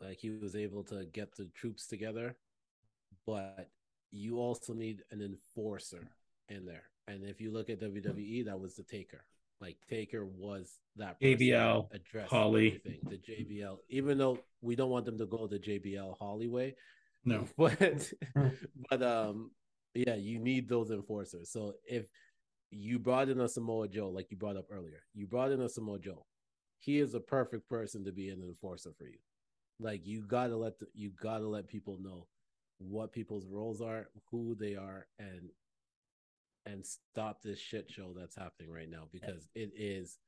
[0.00, 2.36] like he was able to get the troops together,
[3.26, 3.68] but
[4.10, 6.08] you also need an enforcer
[6.48, 6.84] in there.
[7.06, 9.24] And if you look at WWE, that was the Taker.
[9.60, 12.80] Like Taker was that JBL, that addressed Holly.
[12.84, 13.00] everything.
[13.08, 13.76] the JBL.
[13.88, 16.76] Even though we don't want them to go the JBL Holly way,
[17.24, 17.46] No.
[17.58, 18.12] but
[18.90, 19.50] but um
[19.94, 22.06] yeah you need those enforcers so if
[22.70, 25.68] you brought in a samoa joe like you brought up earlier you brought in a
[25.68, 26.24] samoa joe
[26.78, 29.18] he is a perfect person to be an enforcer for you
[29.80, 32.28] like you gotta let the, you gotta let people know
[32.78, 35.50] what people's roles are who they are and
[36.66, 40.18] and stop this shit show that's happening right now because it is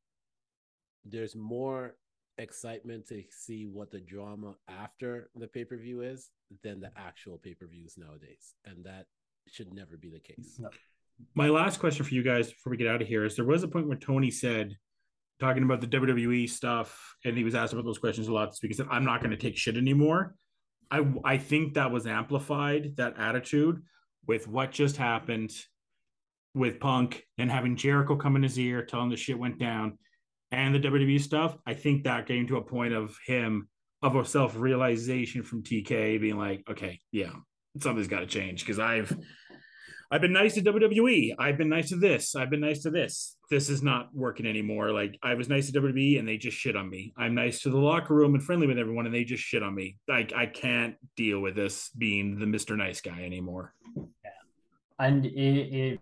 [1.05, 1.97] there's more
[2.39, 6.31] excitement to see what the drama after the pay-per-view is
[6.63, 9.07] than the actual pay-per-views nowadays and that
[9.49, 10.71] should never be the case No.
[11.35, 13.63] My last question for you guys before we get out of here is there was
[13.63, 14.77] a point where Tony said,
[15.41, 18.63] talking about the WWE stuff, and he was asked about those questions a lot this
[18.63, 18.71] week.
[18.71, 20.35] He said, I'm not going to take shit anymore.
[20.91, 23.83] I I think that was amplified, that attitude,
[24.27, 25.53] with what just happened
[26.55, 29.99] with Punk and having Jericho come in his ear, telling the shit went down,
[30.51, 31.57] and the WWE stuff.
[31.67, 33.69] I think that came to a point of him
[34.03, 37.33] of a self realization from TK being like, okay, yeah,
[37.81, 39.17] something's got to change because I've
[40.13, 41.37] I've been nice to WWE.
[41.39, 42.37] I've been nice to this.
[42.37, 43.35] I've been nice to this.
[43.49, 44.93] This is not working anymore.
[44.93, 47.15] Like I was nice to WWE and they just shit on me.
[47.17, 49.75] I'm nice to the locker room and friendly with everyone and they just shit on
[49.75, 49.97] me.
[50.07, 52.77] Like I can't deal with this being the Mr.
[52.77, 53.73] Nice guy anymore.
[53.97, 54.31] Yeah.
[54.99, 56.01] and it, it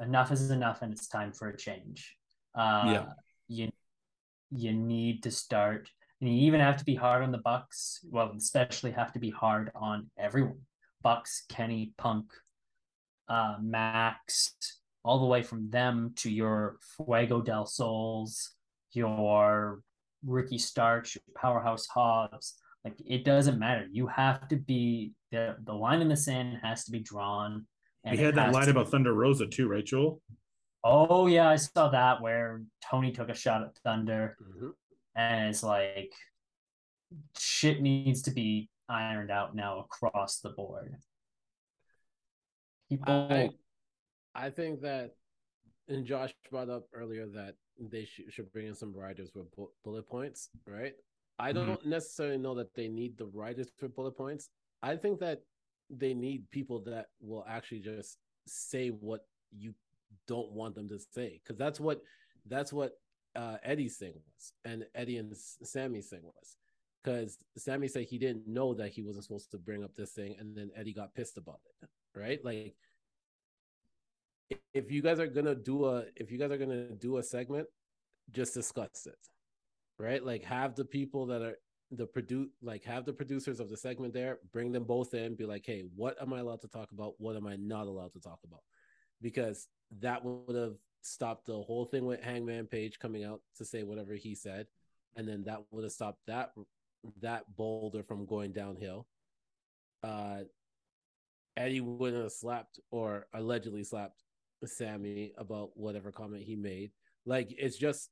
[0.00, 2.16] enough is enough and it's time for a change.
[2.54, 3.06] Uh Yeah.
[3.48, 3.72] you
[4.50, 5.90] you need to start
[6.20, 9.30] and you even have to be hard on the bucks well especially have to be
[9.30, 10.60] hard on everyone.
[11.02, 12.26] Bucks kenny punk
[13.28, 14.54] uh max
[15.04, 18.50] all the way from them to your fuego del sols
[18.92, 19.80] your
[20.24, 22.54] ricky Starks your powerhouse hobbs.
[22.84, 23.86] Like it doesn't matter.
[23.90, 27.66] You have to be the the line in the sand has to be drawn
[28.10, 30.20] We had that has line to- about Thunder Rosa too, right, Joel?
[30.82, 34.72] Oh yeah, I saw that where Tony took a shot at Thunder, Mhm.
[35.14, 36.12] and it's like
[37.38, 40.96] shit needs to be ironed out now across the board.
[42.90, 43.50] People, I,
[44.34, 45.12] I think that,
[45.88, 49.70] and Josh brought up earlier that they sh- should bring in some riders with bu-
[49.84, 50.92] bullet points, right?
[51.38, 54.50] I don't necessarily know that they need the riders for bullet points.
[54.82, 55.40] I think that
[55.90, 59.26] they need people that will actually just say what
[59.56, 59.74] you
[60.26, 62.02] don't want them to say, because that's what
[62.46, 62.92] that's what
[63.36, 66.56] uh, Eddie's thing was, and Eddie and Sammy's thing was.
[67.02, 70.36] Because Sammy said he didn't know that he wasn't supposed to bring up this thing,
[70.38, 72.44] and then Eddie got pissed about it right?
[72.44, 72.74] Like
[74.72, 77.66] if you guys are gonna do a if you guys are gonna do a segment,
[78.30, 79.18] just discuss it.
[79.98, 80.24] Right?
[80.24, 81.58] Like have the people that are
[81.96, 85.46] the produce like have the producers of the segment there, bring them both in, be
[85.46, 87.14] like, hey, what am I allowed to talk about?
[87.18, 88.62] What am I not allowed to talk about?
[89.20, 89.68] Because
[90.00, 94.14] that would have stopped the whole thing with Hangman Page coming out to say whatever
[94.14, 94.66] he said,
[95.16, 96.52] and then that would have stopped that
[97.20, 99.06] that boulder from going downhill.
[100.02, 100.44] Uh
[101.56, 104.24] Eddie wouldn't have slapped or allegedly slapped
[104.64, 106.90] Sammy about whatever comment he made.
[107.26, 108.10] Like it's just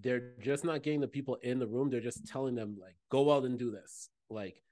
[0.00, 1.90] they're just not getting the people in the room.
[1.90, 4.10] They're just telling them like go out and do this.
[4.30, 4.62] Like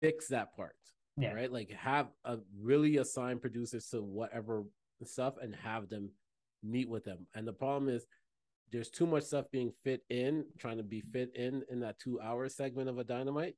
[0.00, 0.76] fix that part.
[1.16, 1.32] Yeah.
[1.32, 1.52] Right?
[1.52, 4.64] Like have a really assign producers to whatever
[5.04, 6.10] stuff and have them
[6.62, 7.26] meet with them.
[7.34, 8.06] And the problem is
[8.72, 12.20] there's too much stuff being fit in, trying to be fit in in that two
[12.20, 13.54] hour segment of a dynamite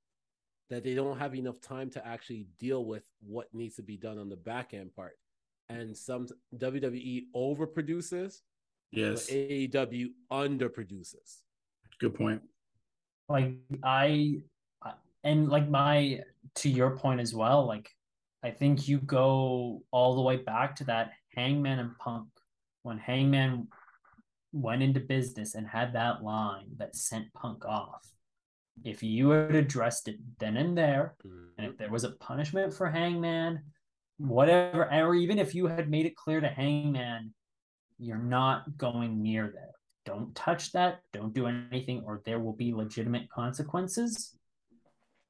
[0.70, 4.18] that they don't have enough time to actually deal with what needs to be done
[4.18, 5.16] on the back end part.
[5.70, 8.40] and some WWE overproduces,
[8.90, 9.26] Yes.
[9.26, 11.42] but AEW underproduces.
[12.00, 12.42] Good point.
[13.28, 14.42] like I
[14.82, 16.20] I- and like my
[16.56, 17.90] to your point as well like
[18.42, 22.28] I think you go all the way back to that Hangman and Punk
[22.84, 23.68] when Hangman
[24.52, 28.08] went into business and had that line that sent Punk off
[28.84, 31.76] if you had addressed it then and there and if mm-hmm.
[31.78, 33.60] there was a punishment for Hangman
[34.18, 37.34] whatever or even if you had made it clear to Hangman
[37.98, 39.72] you're not going near there
[40.08, 44.34] don't touch that, don't do anything, or there will be legitimate consequences,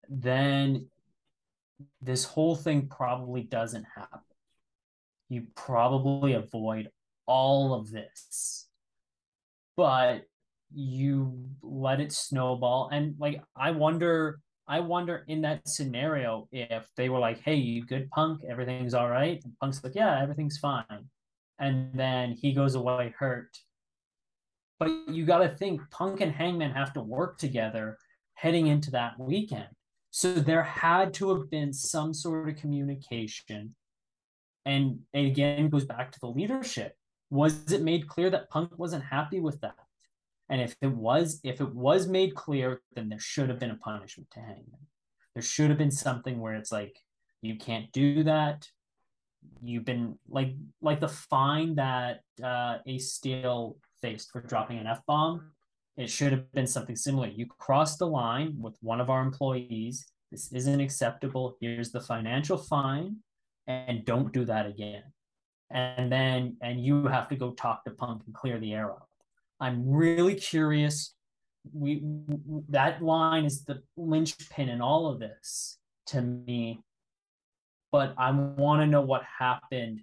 [0.08, 0.86] then
[2.00, 4.20] this whole thing probably doesn't happen.
[5.28, 6.90] You probably avoid
[7.26, 8.68] all of this.
[9.76, 10.22] But
[10.72, 12.88] you let it snowball.
[12.92, 14.38] And like I wonder,
[14.68, 19.08] I wonder in that scenario if they were like, Hey, you good punk, everything's all
[19.08, 19.40] right.
[19.42, 21.08] And punk's like, Yeah, everything's fine.
[21.58, 23.58] And then he goes away hurt
[24.78, 27.98] but you got to think Punk and Hangman have to work together
[28.34, 29.68] heading into that weekend.
[30.10, 33.74] So there had to have been some sort of communication.
[34.64, 36.94] And it again goes back to the leadership.
[37.30, 39.76] Was it made clear that Punk wasn't happy with that?
[40.48, 43.76] And if it was, if it was made clear, then there should have been a
[43.76, 44.86] punishment to Hangman.
[45.34, 46.96] There should have been something where it's like,
[47.42, 48.66] you can't do that.
[49.62, 55.00] You've been like like the fine that uh Ace Steel faced for dropping an F
[55.06, 55.52] bomb.
[55.96, 57.26] It should have been something similar.
[57.26, 60.06] You crossed the line with one of our employees.
[60.30, 61.56] This isn't acceptable.
[61.60, 63.16] Here's the financial fine,
[63.66, 65.02] and don't do that again.
[65.70, 69.08] And then, and you have to go talk to Punk and clear the air up.
[69.60, 71.14] I'm really curious.
[71.72, 72.02] We
[72.68, 76.80] that line is the linchpin in all of this to me.
[77.90, 80.02] But I want to know what happened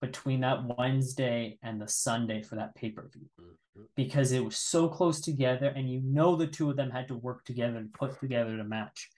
[0.00, 3.82] between that Wednesday and the Sunday for that pay per view mm-hmm.
[3.96, 7.14] because it was so close together, and you know the two of them had to
[7.14, 9.08] work together and put together the match.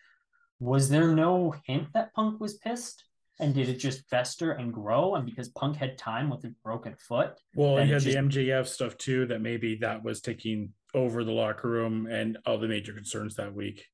[0.58, 3.04] Was there no hint that Punk was pissed?
[3.38, 5.14] And did it just fester and grow?
[5.14, 8.18] And because Punk had time with his broken foot, Well, And you had just- the
[8.22, 12.68] MJF stuff too, that maybe that was taking over the locker room and all the
[12.68, 13.86] major concerns that week.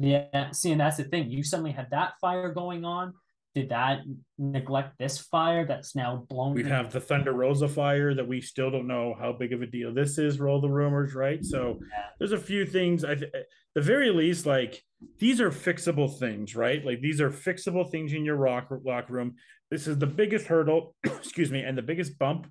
[0.00, 0.50] yeah.
[0.50, 1.30] See, and that's the thing.
[1.30, 3.14] You suddenly had that fire going on.
[3.54, 4.00] Did that
[4.36, 6.54] neglect this fire that's now blown?
[6.54, 9.66] We have the Thunder Rosa fire that we still don't know how big of a
[9.66, 10.40] deal this is.
[10.40, 11.44] Roll the rumors, right?
[11.44, 12.02] So Yeah.
[12.18, 13.04] there's a few things.
[13.04, 13.44] I, th- at
[13.76, 14.82] the very least, like
[15.20, 16.84] these are fixable things, right?
[16.84, 19.36] Like these are fixable things in your rock locker room.
[19.70, 22.48] This is the biggest hurdle, excuse me, and the biggest bump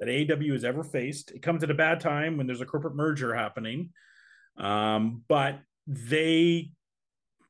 [0.00, 1.30] that AEW has ever faced.
[1.30, 3.90] It comes at a bad time when there's a corporate merger happening,
[4.56, 6.72] um, but they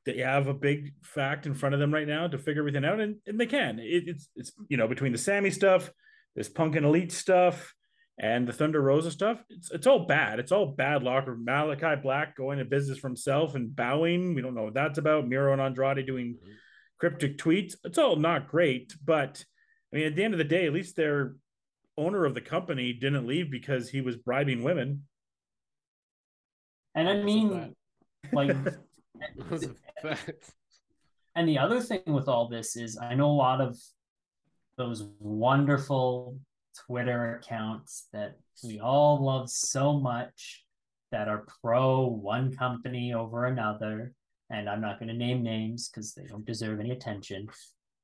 [0.05, 2.99] they have a big fact in front of them right now to figure everything out,
[2.99, 3.79] and, and they can.
[3.79, 5.91] It, it's it's you know between the Sammy stuff,
[6.35, 7.73] this Punk and Elite stuff,
[8.19, 9.43] and the Thunder Rosa stuff.
[9.49, 10.39] It's it's all bad.
[10.39, 11.35] It's all bad locker.
[11.35, 14.35] Malakai Black going to business for himself and bowing.
[14.35, 15.27] We don't know what that's about.
[15.27, 16.37] Miro and Andrade doing
[16.99, 17.75] cryptic tweets.
[17.83, 19.43] It's all not great, but
[19.91, 21.35] I mean, at the end of the day, at least their
[21.97, 25.03] owner of the company didn't leave because he was bribing women.
[26.95, 27.75] and I mean,
[28.31, 28.55] like,
[31.35, 33.77] And the other thing with all this is I know a lot of
[34.77, 36.37] those wonderful
[36.85, 40.65] Twitter accounts that we all love so much
[41.11, 44.13] that are pro one company over another.
[44.49, 47.47] And I'm not going to name names because they don't deserve any attention.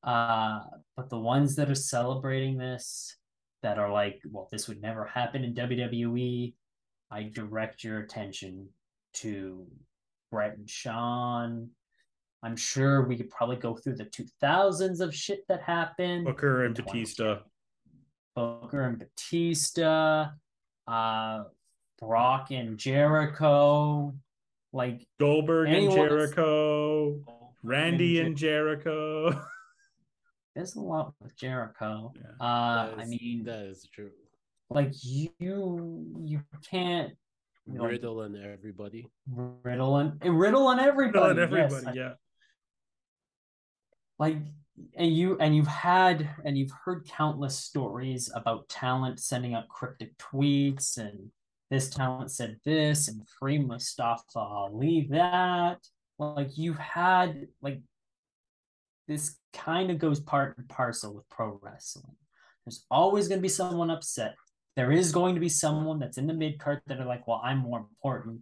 [0.03, 0.59] Uh,
[0.95, 3.17] but the ones that are celebrating this,
[3.63, 6.53] that are like, well, this would never happen in WWE,
[7.09, 8.69] I direct your attention
[9.15, 9.65] to
[10.35, 11.69] Bret and Shawn.
[12.43, 16.25] I'm sure we could probably go through the 2000s of shit that happened.
[16.25, 17.37] Booker and Batista.
[18.35, 20.31] Booker and Batista,
[20.89, 21.43] uh,
[22.01, 24.13] Brock and Jericho,
[24.73, 27.21] like Goldberg and Anyone- Jericho.
[27.63, 29.41] Randy and Jericho.
[30.53, 32.11] there's a lot with Jericho.
[32.17, 32.45] Yeah.
[32.45, 34.11] Uh, That I mean, that is true.
[34.69, 37.13] like you, you can't
[37.67, 39.07] you know, Riddle and everybody.
[39.27, 41.33] riddle and, and eh, riddle and everybody.
[41.35, 41.95] Not everybody, yes.
[41.95, 42.13] Yeah.
[44.19, 44.37] like
[44.95, 50.17] and you and you've had and you've heard countless stories about talent sending out cryptic
[50.17, 51.31] tweets and
[51.71, 55.79] this talent said this and free Mustafa Ali that
[56.19, 57.81] like you've had like
[59.07, 62.15] this kind of goes part and parcel with pro wrestling
[62.65, 64.35] there's always going to be someone upset
[64.75, 67.41] there is going to be someone that's in the mid card that are like well
[67.43, 68.41] i'm more important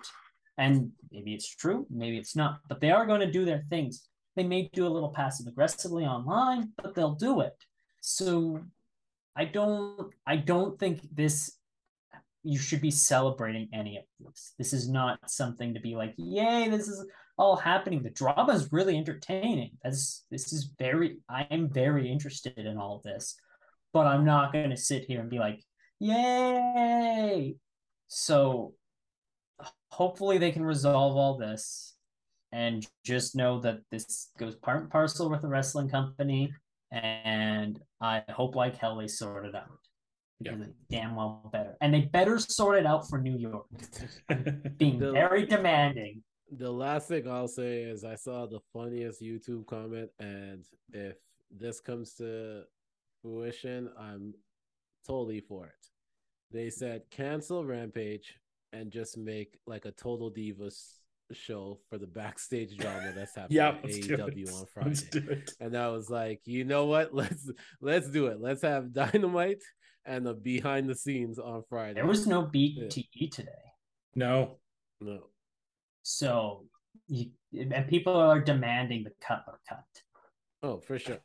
[0.57, 4.07] and maybe it's true maybe it's not but they are going to do their things
[4.35, 7.53] they may do a little passive aggressively online, but they'll do it.
[8.01, 8.59] So
[9.35, 11.57] I don't I don't think this
[12.43, 14.53] you should be celebrating any of this.
[14.57, 17.05] This is not something to be like, yay, this is
[17.37, 18.03] all happening.
[18.03, 19.71] The drama is really entertaining.
[19.83, 23.35] That's this is very I am very interested in all of this.
[23.93, 25.63] But I'm not gonna sit here and be like,
[25.99, 27.55] yay.
[28.07, 28.73] So
[29.89, 31.95] hopefully they can resolve all this
[32.51, 36.51] and just know that this goes part and parcel with the wrestling company
[36.91, 39.79] and I hope like hell they sort it out.
[40.39, 41.75] Because it's damn well better.
[41.81, 43.65] And they better sort it out for New York.
[44.77, 46.21] Being The- very demanding.
[46.55, 51.15] The last thing I'll say is I saw the funniest YouTube comment, and if
[51.49, 52.63] this comes to
[53.23, 54.35] fruition, I'm
[55.05, 55.87] totally for it.
[56.51, 58.35] They said cancel Rampage
[58.71, 60.97] and just make like a Total Divas
[61.31, 64.53] show for the backstage drama that's happening yeah, at let's do AEW it.
[64.53, 64.89] on Friday.
[64.89, 65.51] Let's do it.
[65.59, 67.13] And I was like, you know what?
[67.13, 67.49] Let's
[67.81, 68.39] let's do it.
[68.39, 69.63] Let's have Dynamite
[70.05, 71.95] and the behind the scenes on Friday.
[71.95, 73.51] There was no BTE today.
[74.15, 74.59] No.
[75.01, 75.19] no.
[76.03, 76.65] So
[77.07, 79.83] you and people are demanding the Cutler cut.
[80.61, 81.19] Oh, for sure.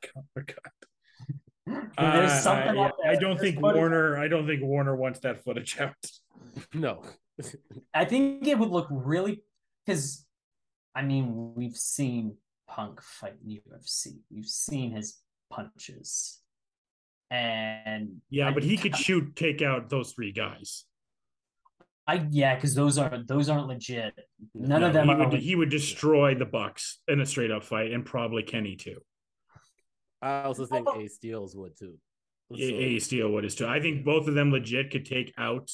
[1.99, 3.13] There's Uh, something I, there.
[3.13, 4.17] I don't There's think footage- Warner.
[4.19, 5.95] I don't think Warner wants that footage out.
[6.75, 7.03] No.
[7.95, 9.43] I think it would look really
[9.87, 10.27] because
[10.95, 12.37] I mean we've seen
[12.69, 14.19] Punk fight in UFC.
[14.31, 16.41] We've seen his punches.
[17.31, 20.85] And Yeah, I- but he could shoot, take out those three guys.
[22.07, 24.15] I yeah, because those are those aren't legit.
[24.55, 27.63] None of them he are would, he would destroy the Bucks in a straight up
[27.65, 29.03] fight, and probably Kenny too.
[30.21, 31.01] I also think oh.
[31.01, 31.99] Ace Steels would too.
[32.53, 33.67] A Ace Steel would is too.
[33.67, 35.71] I think both of them legit could take out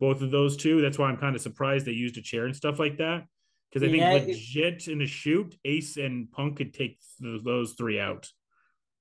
[0.00, 0.80] both of those two.
[0.80, 3.24] That's why I'm kind of surprised they used a chair and stuff like that.
[3.70, 7.42] Because I think Yeah, it- legit in a shoot, Ace and Punk could take th-
[7.44, 8.28] those three out.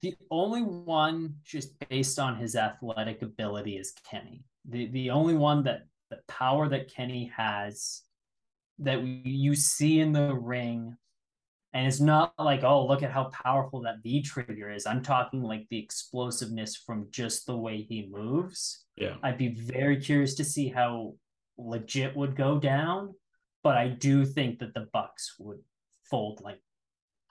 [0.02, 4.44] The only one just based on his athletic ability is Kenny.
[4.66, 8.04] The the only one that the power that Kenny has
[8.80, 10.96] that you see in the ring
[11.74, 14.86] and it's not like oh look at how powerful that V trigger is.
[14.86, 18.86] I'm talking like the explosiveness from just the way he moves.
[18.96, 19.16] Yeah.
[19.24, 21.14] I'd be very curious to see how
[21.58, 23.14] legit would go down,
[23.64, 25.60] but I do think that the Bucks would
[26.10, 26.62] fold like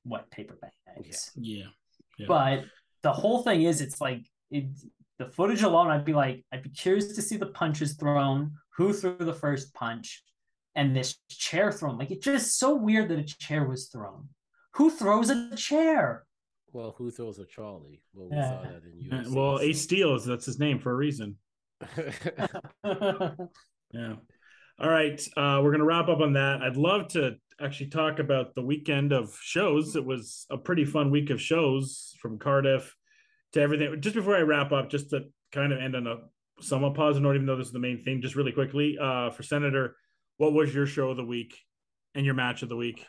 [0.04, 1.32] wet paper bags.
[1.34, 1.66] Yeah.
[2.18, 2.26] Yeah.
[2.28, 2.64] But
[3.02, 4.66] the whole thing is, it's like it,
[5.18, 5.90] the footage alone.
[5.90, 9.74] I'd be like, I'd be curious to see the punches thrown, who threw the first
[9.74, 10.22] punch,
[10.76, 11.98] and this chair thrown.
[11.98, 14.28] Like it's just so weird that a chair was thrown.
[14.74, 16.24] Who throws a chair?
[16.72, 18.02] Well, who throws a trolley?
[18.12, 18.50] Well, we Yeah.
[18.50, 19.34] saw that in Uh, UFC.
[19.34, 21.38] well, so- Ace Steels, that's his name for a reason.
[23.92, 24.14] Yeah.
[24.78, 25.18] All right.
[25.36, 26.60] Uh, we're going to wrap up on that.
[26.60, 29.96] I'd love to actually talk about the weekend of shows.
[29.96, 32.94] It was a pretty fun week of shows from Cardiff
[33.52, 33.98] to everything.
[34.00, 36.16] Just before I wrap up, just to kind of end on a
[36.60, 39.42] somewhat positive note, even though this is the main thing, just really quickly uh, for
[39.42, 39.96] Senator,
[40.38, 41.64] what was your show of the week
[42.14, 43.06] and your match of the week?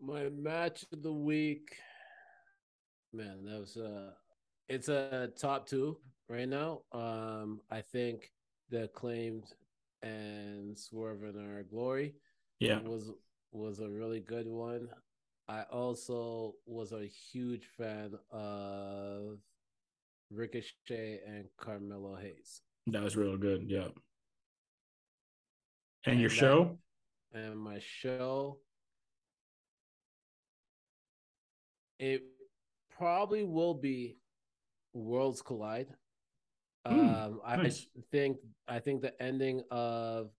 [0.00, 1.74] My match of the week,
[3.12, 4.10] man, that was uh
[4.68, 6.82] it's a top two right now.
[6.92, 8.30] Um, I think
[8.70, 9.44] the acclaimed
[10.02, 12.14] and Swerve in Our Glory
[12.60, 12.80] Yeah.
[12.80, 13.10] was
[13.50, 14.88] was a really good one.
[15.48, 19.38] I also was a huge fan of
[20.30, 22.60] Ricochet and Carmelo Hayes.
[22.88, 23.64] That was real good.
[23.66, 23.88] Yeah.
[26.10, 26.78] And your that- show?
[27.34, 28.58] and my show
[31.98, 32.22] it
[32.96, 34.16] probably will be
[34.94, 35.88] worlds collide
[36.86, 37.86] Hmm, um i nice.
[38.10, 40.30] think i think the ending of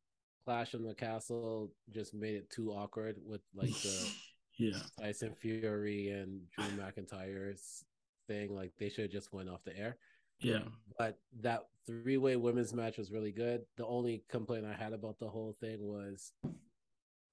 [0.46, 4.10] clash in the castle just made it too awkward with like the
[4.58, 4.80] yeah.
[5.00, 7.84] tyson fury and drew mcintyre's
[8.28, 9.98] thing like they should have just went off the air
[10.42, 10.60] Yeah.
[10.98, 13.62] but that three-way women's match was really good.
[13.78, 16.32] The only complaint I had about the whole thing was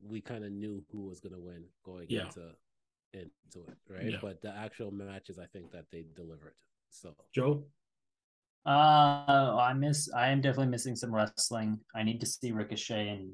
[0.03, 2.27] we kind of knew who was going to win going Yeah.
[2.27, 2.51] into
[3.13, 4.11] into it, right?
[4.13, 4.19] Yeah.
[4.21, 6.55] But the actual matches, I think that they delivered.
[6.91, 7.65] So Joe?
[8.67, 10.11] Uh, I miss.
[10.13, 11.79] I am definitely missing some wrestling.
[11.95, 13.33] I need to see Ricochet and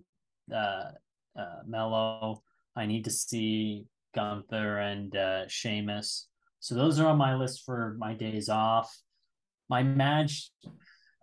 [0.54, 0.90] uh,
[1.38, 2.42] uh, Melo.
[2.76, 6.28] I need to see Gunther and uh, Sheamus.
[6.60, 8.94] So those are on my list for my days off.
[9.68, 10.50] My match,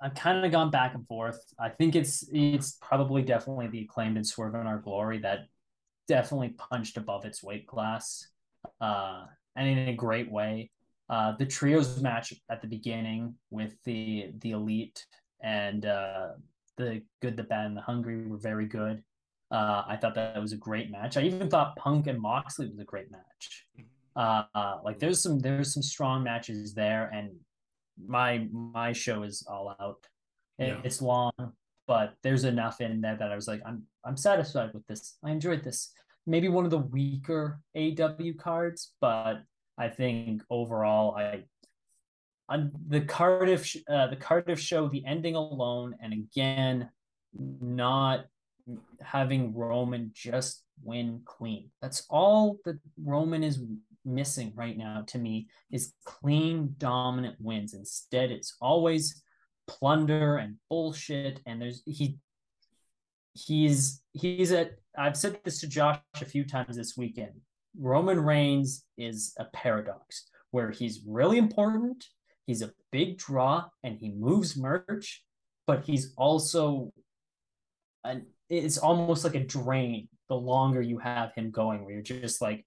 [0.02, 1.40] I've kind of gone back and forth.
[1.60, 5.48] I think it's it's probably definitely the acclaimed and Swerve in Our Glory that
[6.08, 8.28] definitely punched above its weight class,
[8.82, 9.26] uh,
[9.56, 10.72] and in a great way.
[11.10, 15.06] Uh, the trios match at the beginning with the the elite
[15.42, 16.30] and uh,
[16.78, 19.04] the good, the bad, and the hungry were very good.
[19.52, 21.18] Uh, I thought that was a great match.
[21.18, 23.66] I even thought Punk and Moxley was a great match.
[24.16, 27.32] Uh, uh, like there's some there's some strong matches there, and
[28.08, 30.06] my my show is all out.
[30.58, 30.82] It- Yeah.
[30.84, 31.32] It's long,
[31.88, 35.18] but there's enough in there that I was like, I'm I'm satisfied with this.
[35.24, 35.91] I enjoyed this.
[36.26, 39.41] Maybe one of the weaker AEW cards, but
[39.78, 41.45] I think overall, I
[42.50, 46.89] on the Cardiff uh, the Cardiff show, the ending alone, and again,
[47.34, 48.26] not
[49.02, 51.70] having Roman just win clean.
[51.82, 53.62] That's all that Roman is
[54.06, 57.74] missing right now to me is clean dominant wins.
[57.74, 59.22] Instead, it's always
[59.68, 62.18] plunder and bullshit and there's he
[63.34, 67.34] he's he's at I've said this to Josh a few times this weekend.
[67.80, 72.04] Roman Reigns is a paradox where he's really important,
[72.47, 75.24] he's a big draw and he moves merch,
[75.68, 76.91] but he's also
[78.04, 82.41] an it's almost like a drain the longer you have him going where you're just
[82.41, 82.66] like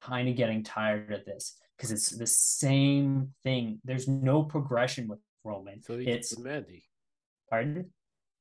[0.00, 3.80] kind of getting tired of this because it's the same thing.
[3.84, 5.82] There's no progression with Roman.
[5.82, 6.84] So he's it's Mandy.
[7.50, 7.90] pardon?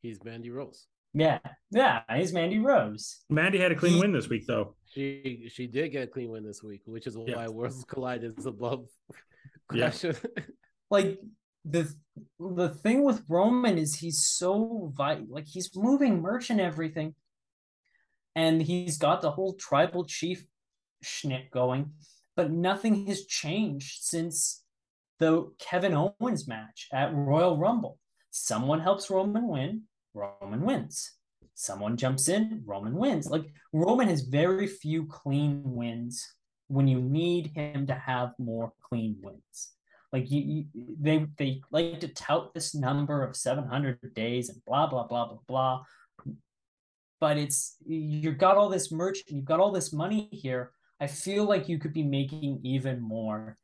[0.01, 0.85] He's Mandy Rose.
[1.15, 1.39] Yeah,
[1.69, 3.23] yeah, he's Mandy Rose.
[3.29, 4.75] Mandy had a clean win this week, though.
[4.85, 7.35] She she did get a clean win this week, which is Yeah.
[7.35, 8.87] why Worlds Collide is above
[9.73, 9.91] Yeah.
[10.89, 11.19] Like
[11.65, 11.91] the
[12.39, 17.15] the thing with Roman is he's so vi- like he's moving merch and everything,
[18.35, 20.45] and he's got the whole tribal chief
[21.03, 21.91] schnick going,
[22.35, 24.63] but nothing has changed since
[25.19, 27.99] the Kevin Owens match at Royal Rumble.
[28.31, 29.83] Someone helps Roman win,
[30.13, 31.13] Roman wins.
[31.55, 33.27] Someone jumps in, Roman wins.
[33.27, 36.27] Like Roman has very few clean wins
[36.67, 39.73] when you need him to have more clean wins.
[40.11, 40.41] Like you,
[40.73, 45.27] you they they like to tout this number of 700 days and blah blah blah
[45.27, 45.83] blah blah.
[47.19, 50.71] But it's you've got all this merch and you've got all this money here.
[50.99, 53.57] I feel like you could be making even more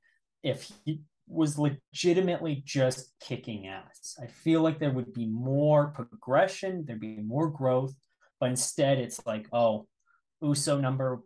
[0.43, 4.17] if he was legitimately just kicking ass.
[4.21, 7.93] I feel like there would be more progression, there'd be more growth,
[8.39, 9.88] but instead it's like, oh,
[10.41, 11.21] Uso number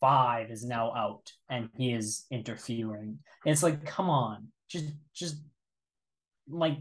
[0.00, 3.18] five is now out and he is interfering.
[3.44, 5.36] It's like, come on, just just
[6.48, 6.78] like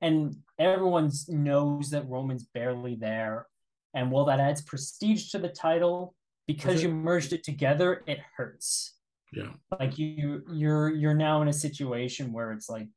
[0.00, 3.46] and everyone knows that Roman's barely there.
[3.94, 6.14] And while that adds prestige to the title,
[6.48, 8.94] because you merged it together, it hurts
[9.32, 9.52] Yeah.
[9.78, 12.88] like you you're you're now in a situation where it's like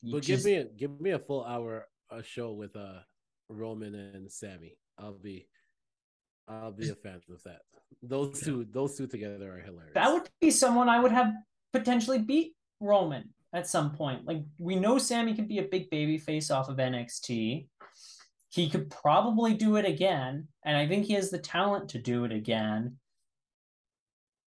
[0.00, 3.00] you But just- give me a give me a full hour a show with uh
[3.50, 4.78] Roman and Sammy.
[4.96, 5.48] I'll be
[6.48, 7.62] I'll be a fan of that.
[8.02, 9.94] Those two those two together are hilarious.
[9.94, 11.32] that would be someone I would have
[11.72, 14.24] potentially beat Roman at some point.
[14.24, 17.68] Like we know Sammy can be a big baby face off of NXT.
[18.50, 22.24] He could probably do it again, and I think he has the talent to do
[22.24, 22.96] it again.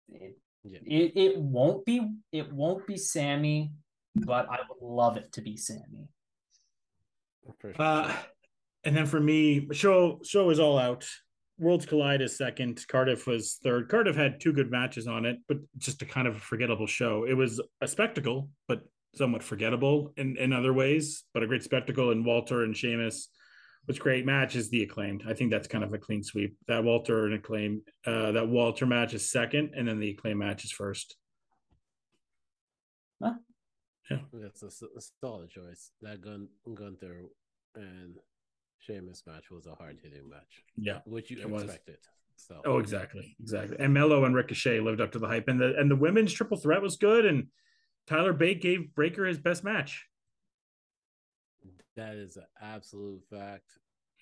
[0.07, 0.79] It, Yeah.
[0.85, 3.71] it, it won't be it won't be Sammy,
[4.15, 6.07] but I would love it to be Sammy.
[7.77, 8.15] Uh,
[8.83, 11.05] and then for me, show show is all out.
[11.57, 12.85] Worlds Collide is second.
[12.87, 13.89] Cardiff was third.
[13.89, 17.25] Cardiff had two good matches on it, but just a kind of a forgettable show.
[17.25, 18.83] It was a spectacle, but
[19.15, 22.11] somewhat forgettable in, in other ways, but a great spectacle.
[22.11, 23.27] And Walter and Sheamus
[23.89, 25.23] was great match is the acclaimed.
[25.27, 26.55] I think that's kind of a clean sweep.
[26.67, 30.63] That Walter and acclaim, uh, that Walter match is second, and then the acclaim match
[30.63, 31.17] is first.
[34.11, 34.69] Yeah, That's a
[35.21, 35.91] solid choice.
[36.01, 37.25] That Gun Gunther
[37.75, 38.15] and
[38.79, 40.99] Sheamus match was a hard hitting match, Yeah.
[41.05, 41.63] which you It was.
[41.65, 41.97] expected.
[42.35, 43.77] So Oh, exactly, exactly.
[43.79, 46.57] And Melo and Ricochet lived up to the hype, and the and the women's triple
[46.57, 47.25] threat was good.
[47.25, 47.49] And
[48.07, 50.07] Tyler Bate gave Breakker his best match.
[51.99, 53.71] That is an absolute fact.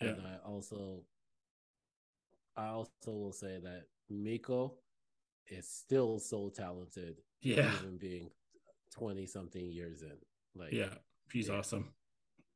[0.01, 0.09] Yeah.
[0.09, 1.03] And I also
[2.55, 4.71] I also will say that Meiko
[5.47, 8.32] is still so talented, Yeah, even being
[8.91, 10.17] twenty something years in.
[10.55, 10.89] Like yeah,
[11.30, 11.55] she's Yeah.
[11.57, 11.93] awesome.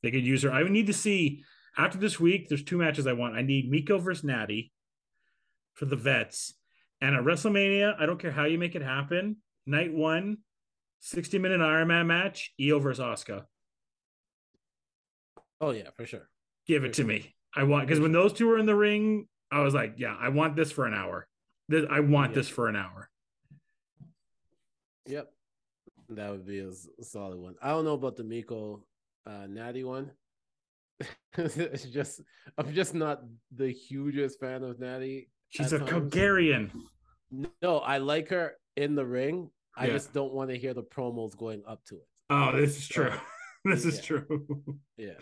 [0.02, 0.52] They could use her.
[0.52, 1.44] I would need to see
[1.78, 2.50] after this week.
[2.50, 3.36] There's two matches I want.
[3.36, 4.72] I need Meiko versus Natty
[5.74, 6.56] for the vets,
[7.00, 7.94] and at WrestleMania.
[8.00, 9.38] I don't care how you make it happen.
[9.68, 10.38] Night one,
[11.02, 12.54] 60 minute Iron Man match.
[12.60, 13.46] IYO versus Asuka.
[15.62, 16.28] Oh yeah, for sure.
[16.68, 17.36] Give it to me.
[17.56, 20.30] I want because when those two were in the ring, I was like, yeah, I
[20.30, 21.28] want this for an hour.
[21.70, 22.36] This, I want Yeah.
[22.36, 23.10] this for an hour.
[25.06, 25.32] Yep.
[26.10, 27.56] That would be a solid one.
[27.62, 28.82] I don't know about the Meiko
[29.26, 30.12] uh Natty one.
[31.38, 32.22] it's just
[32.58, 33.22] I'm just not
[33.56, 35.30] the hugest fan of Natty.
[35.50, 35.92] She's a times.
[35.92, 36.72] Bulgarian.
[37.62, 39.50] No, I like her in the ring.
[39.76, 39.94] I Yeah.
[39.94, 42.08] just don't want to hear the promos going up to it.
[42.30, 43.12] Oh, this is true.
[43.64, 44.02] This is yeah.
[44.02, 44.56] true.
[44.98, 45.14] Yeah.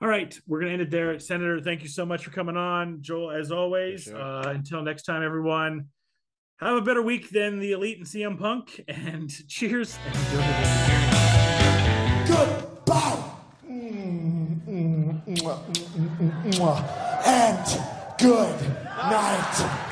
[0.00, 1.18] All right, we're gonna end it there.
[1.18, 3.02] Senator, thank you so much for coming on.
[3.02, 4.04] Joel, as always.
[4.04, 4.16] sure.
[4.16, 5.86] Uh, until next time, everyone.
[6.60, 8.80] Have a better week than the Elite and CM Punk.
[8.86, 9.98] And cheers.
[10.06, 10.14] And
[12.28, 13.24] Goodbye.
[13.68, 17.26] Mm, mm, mwah, mm, mm, mm.
[17.26, 18.60] And good
[18.96, 19.87] night, Ben.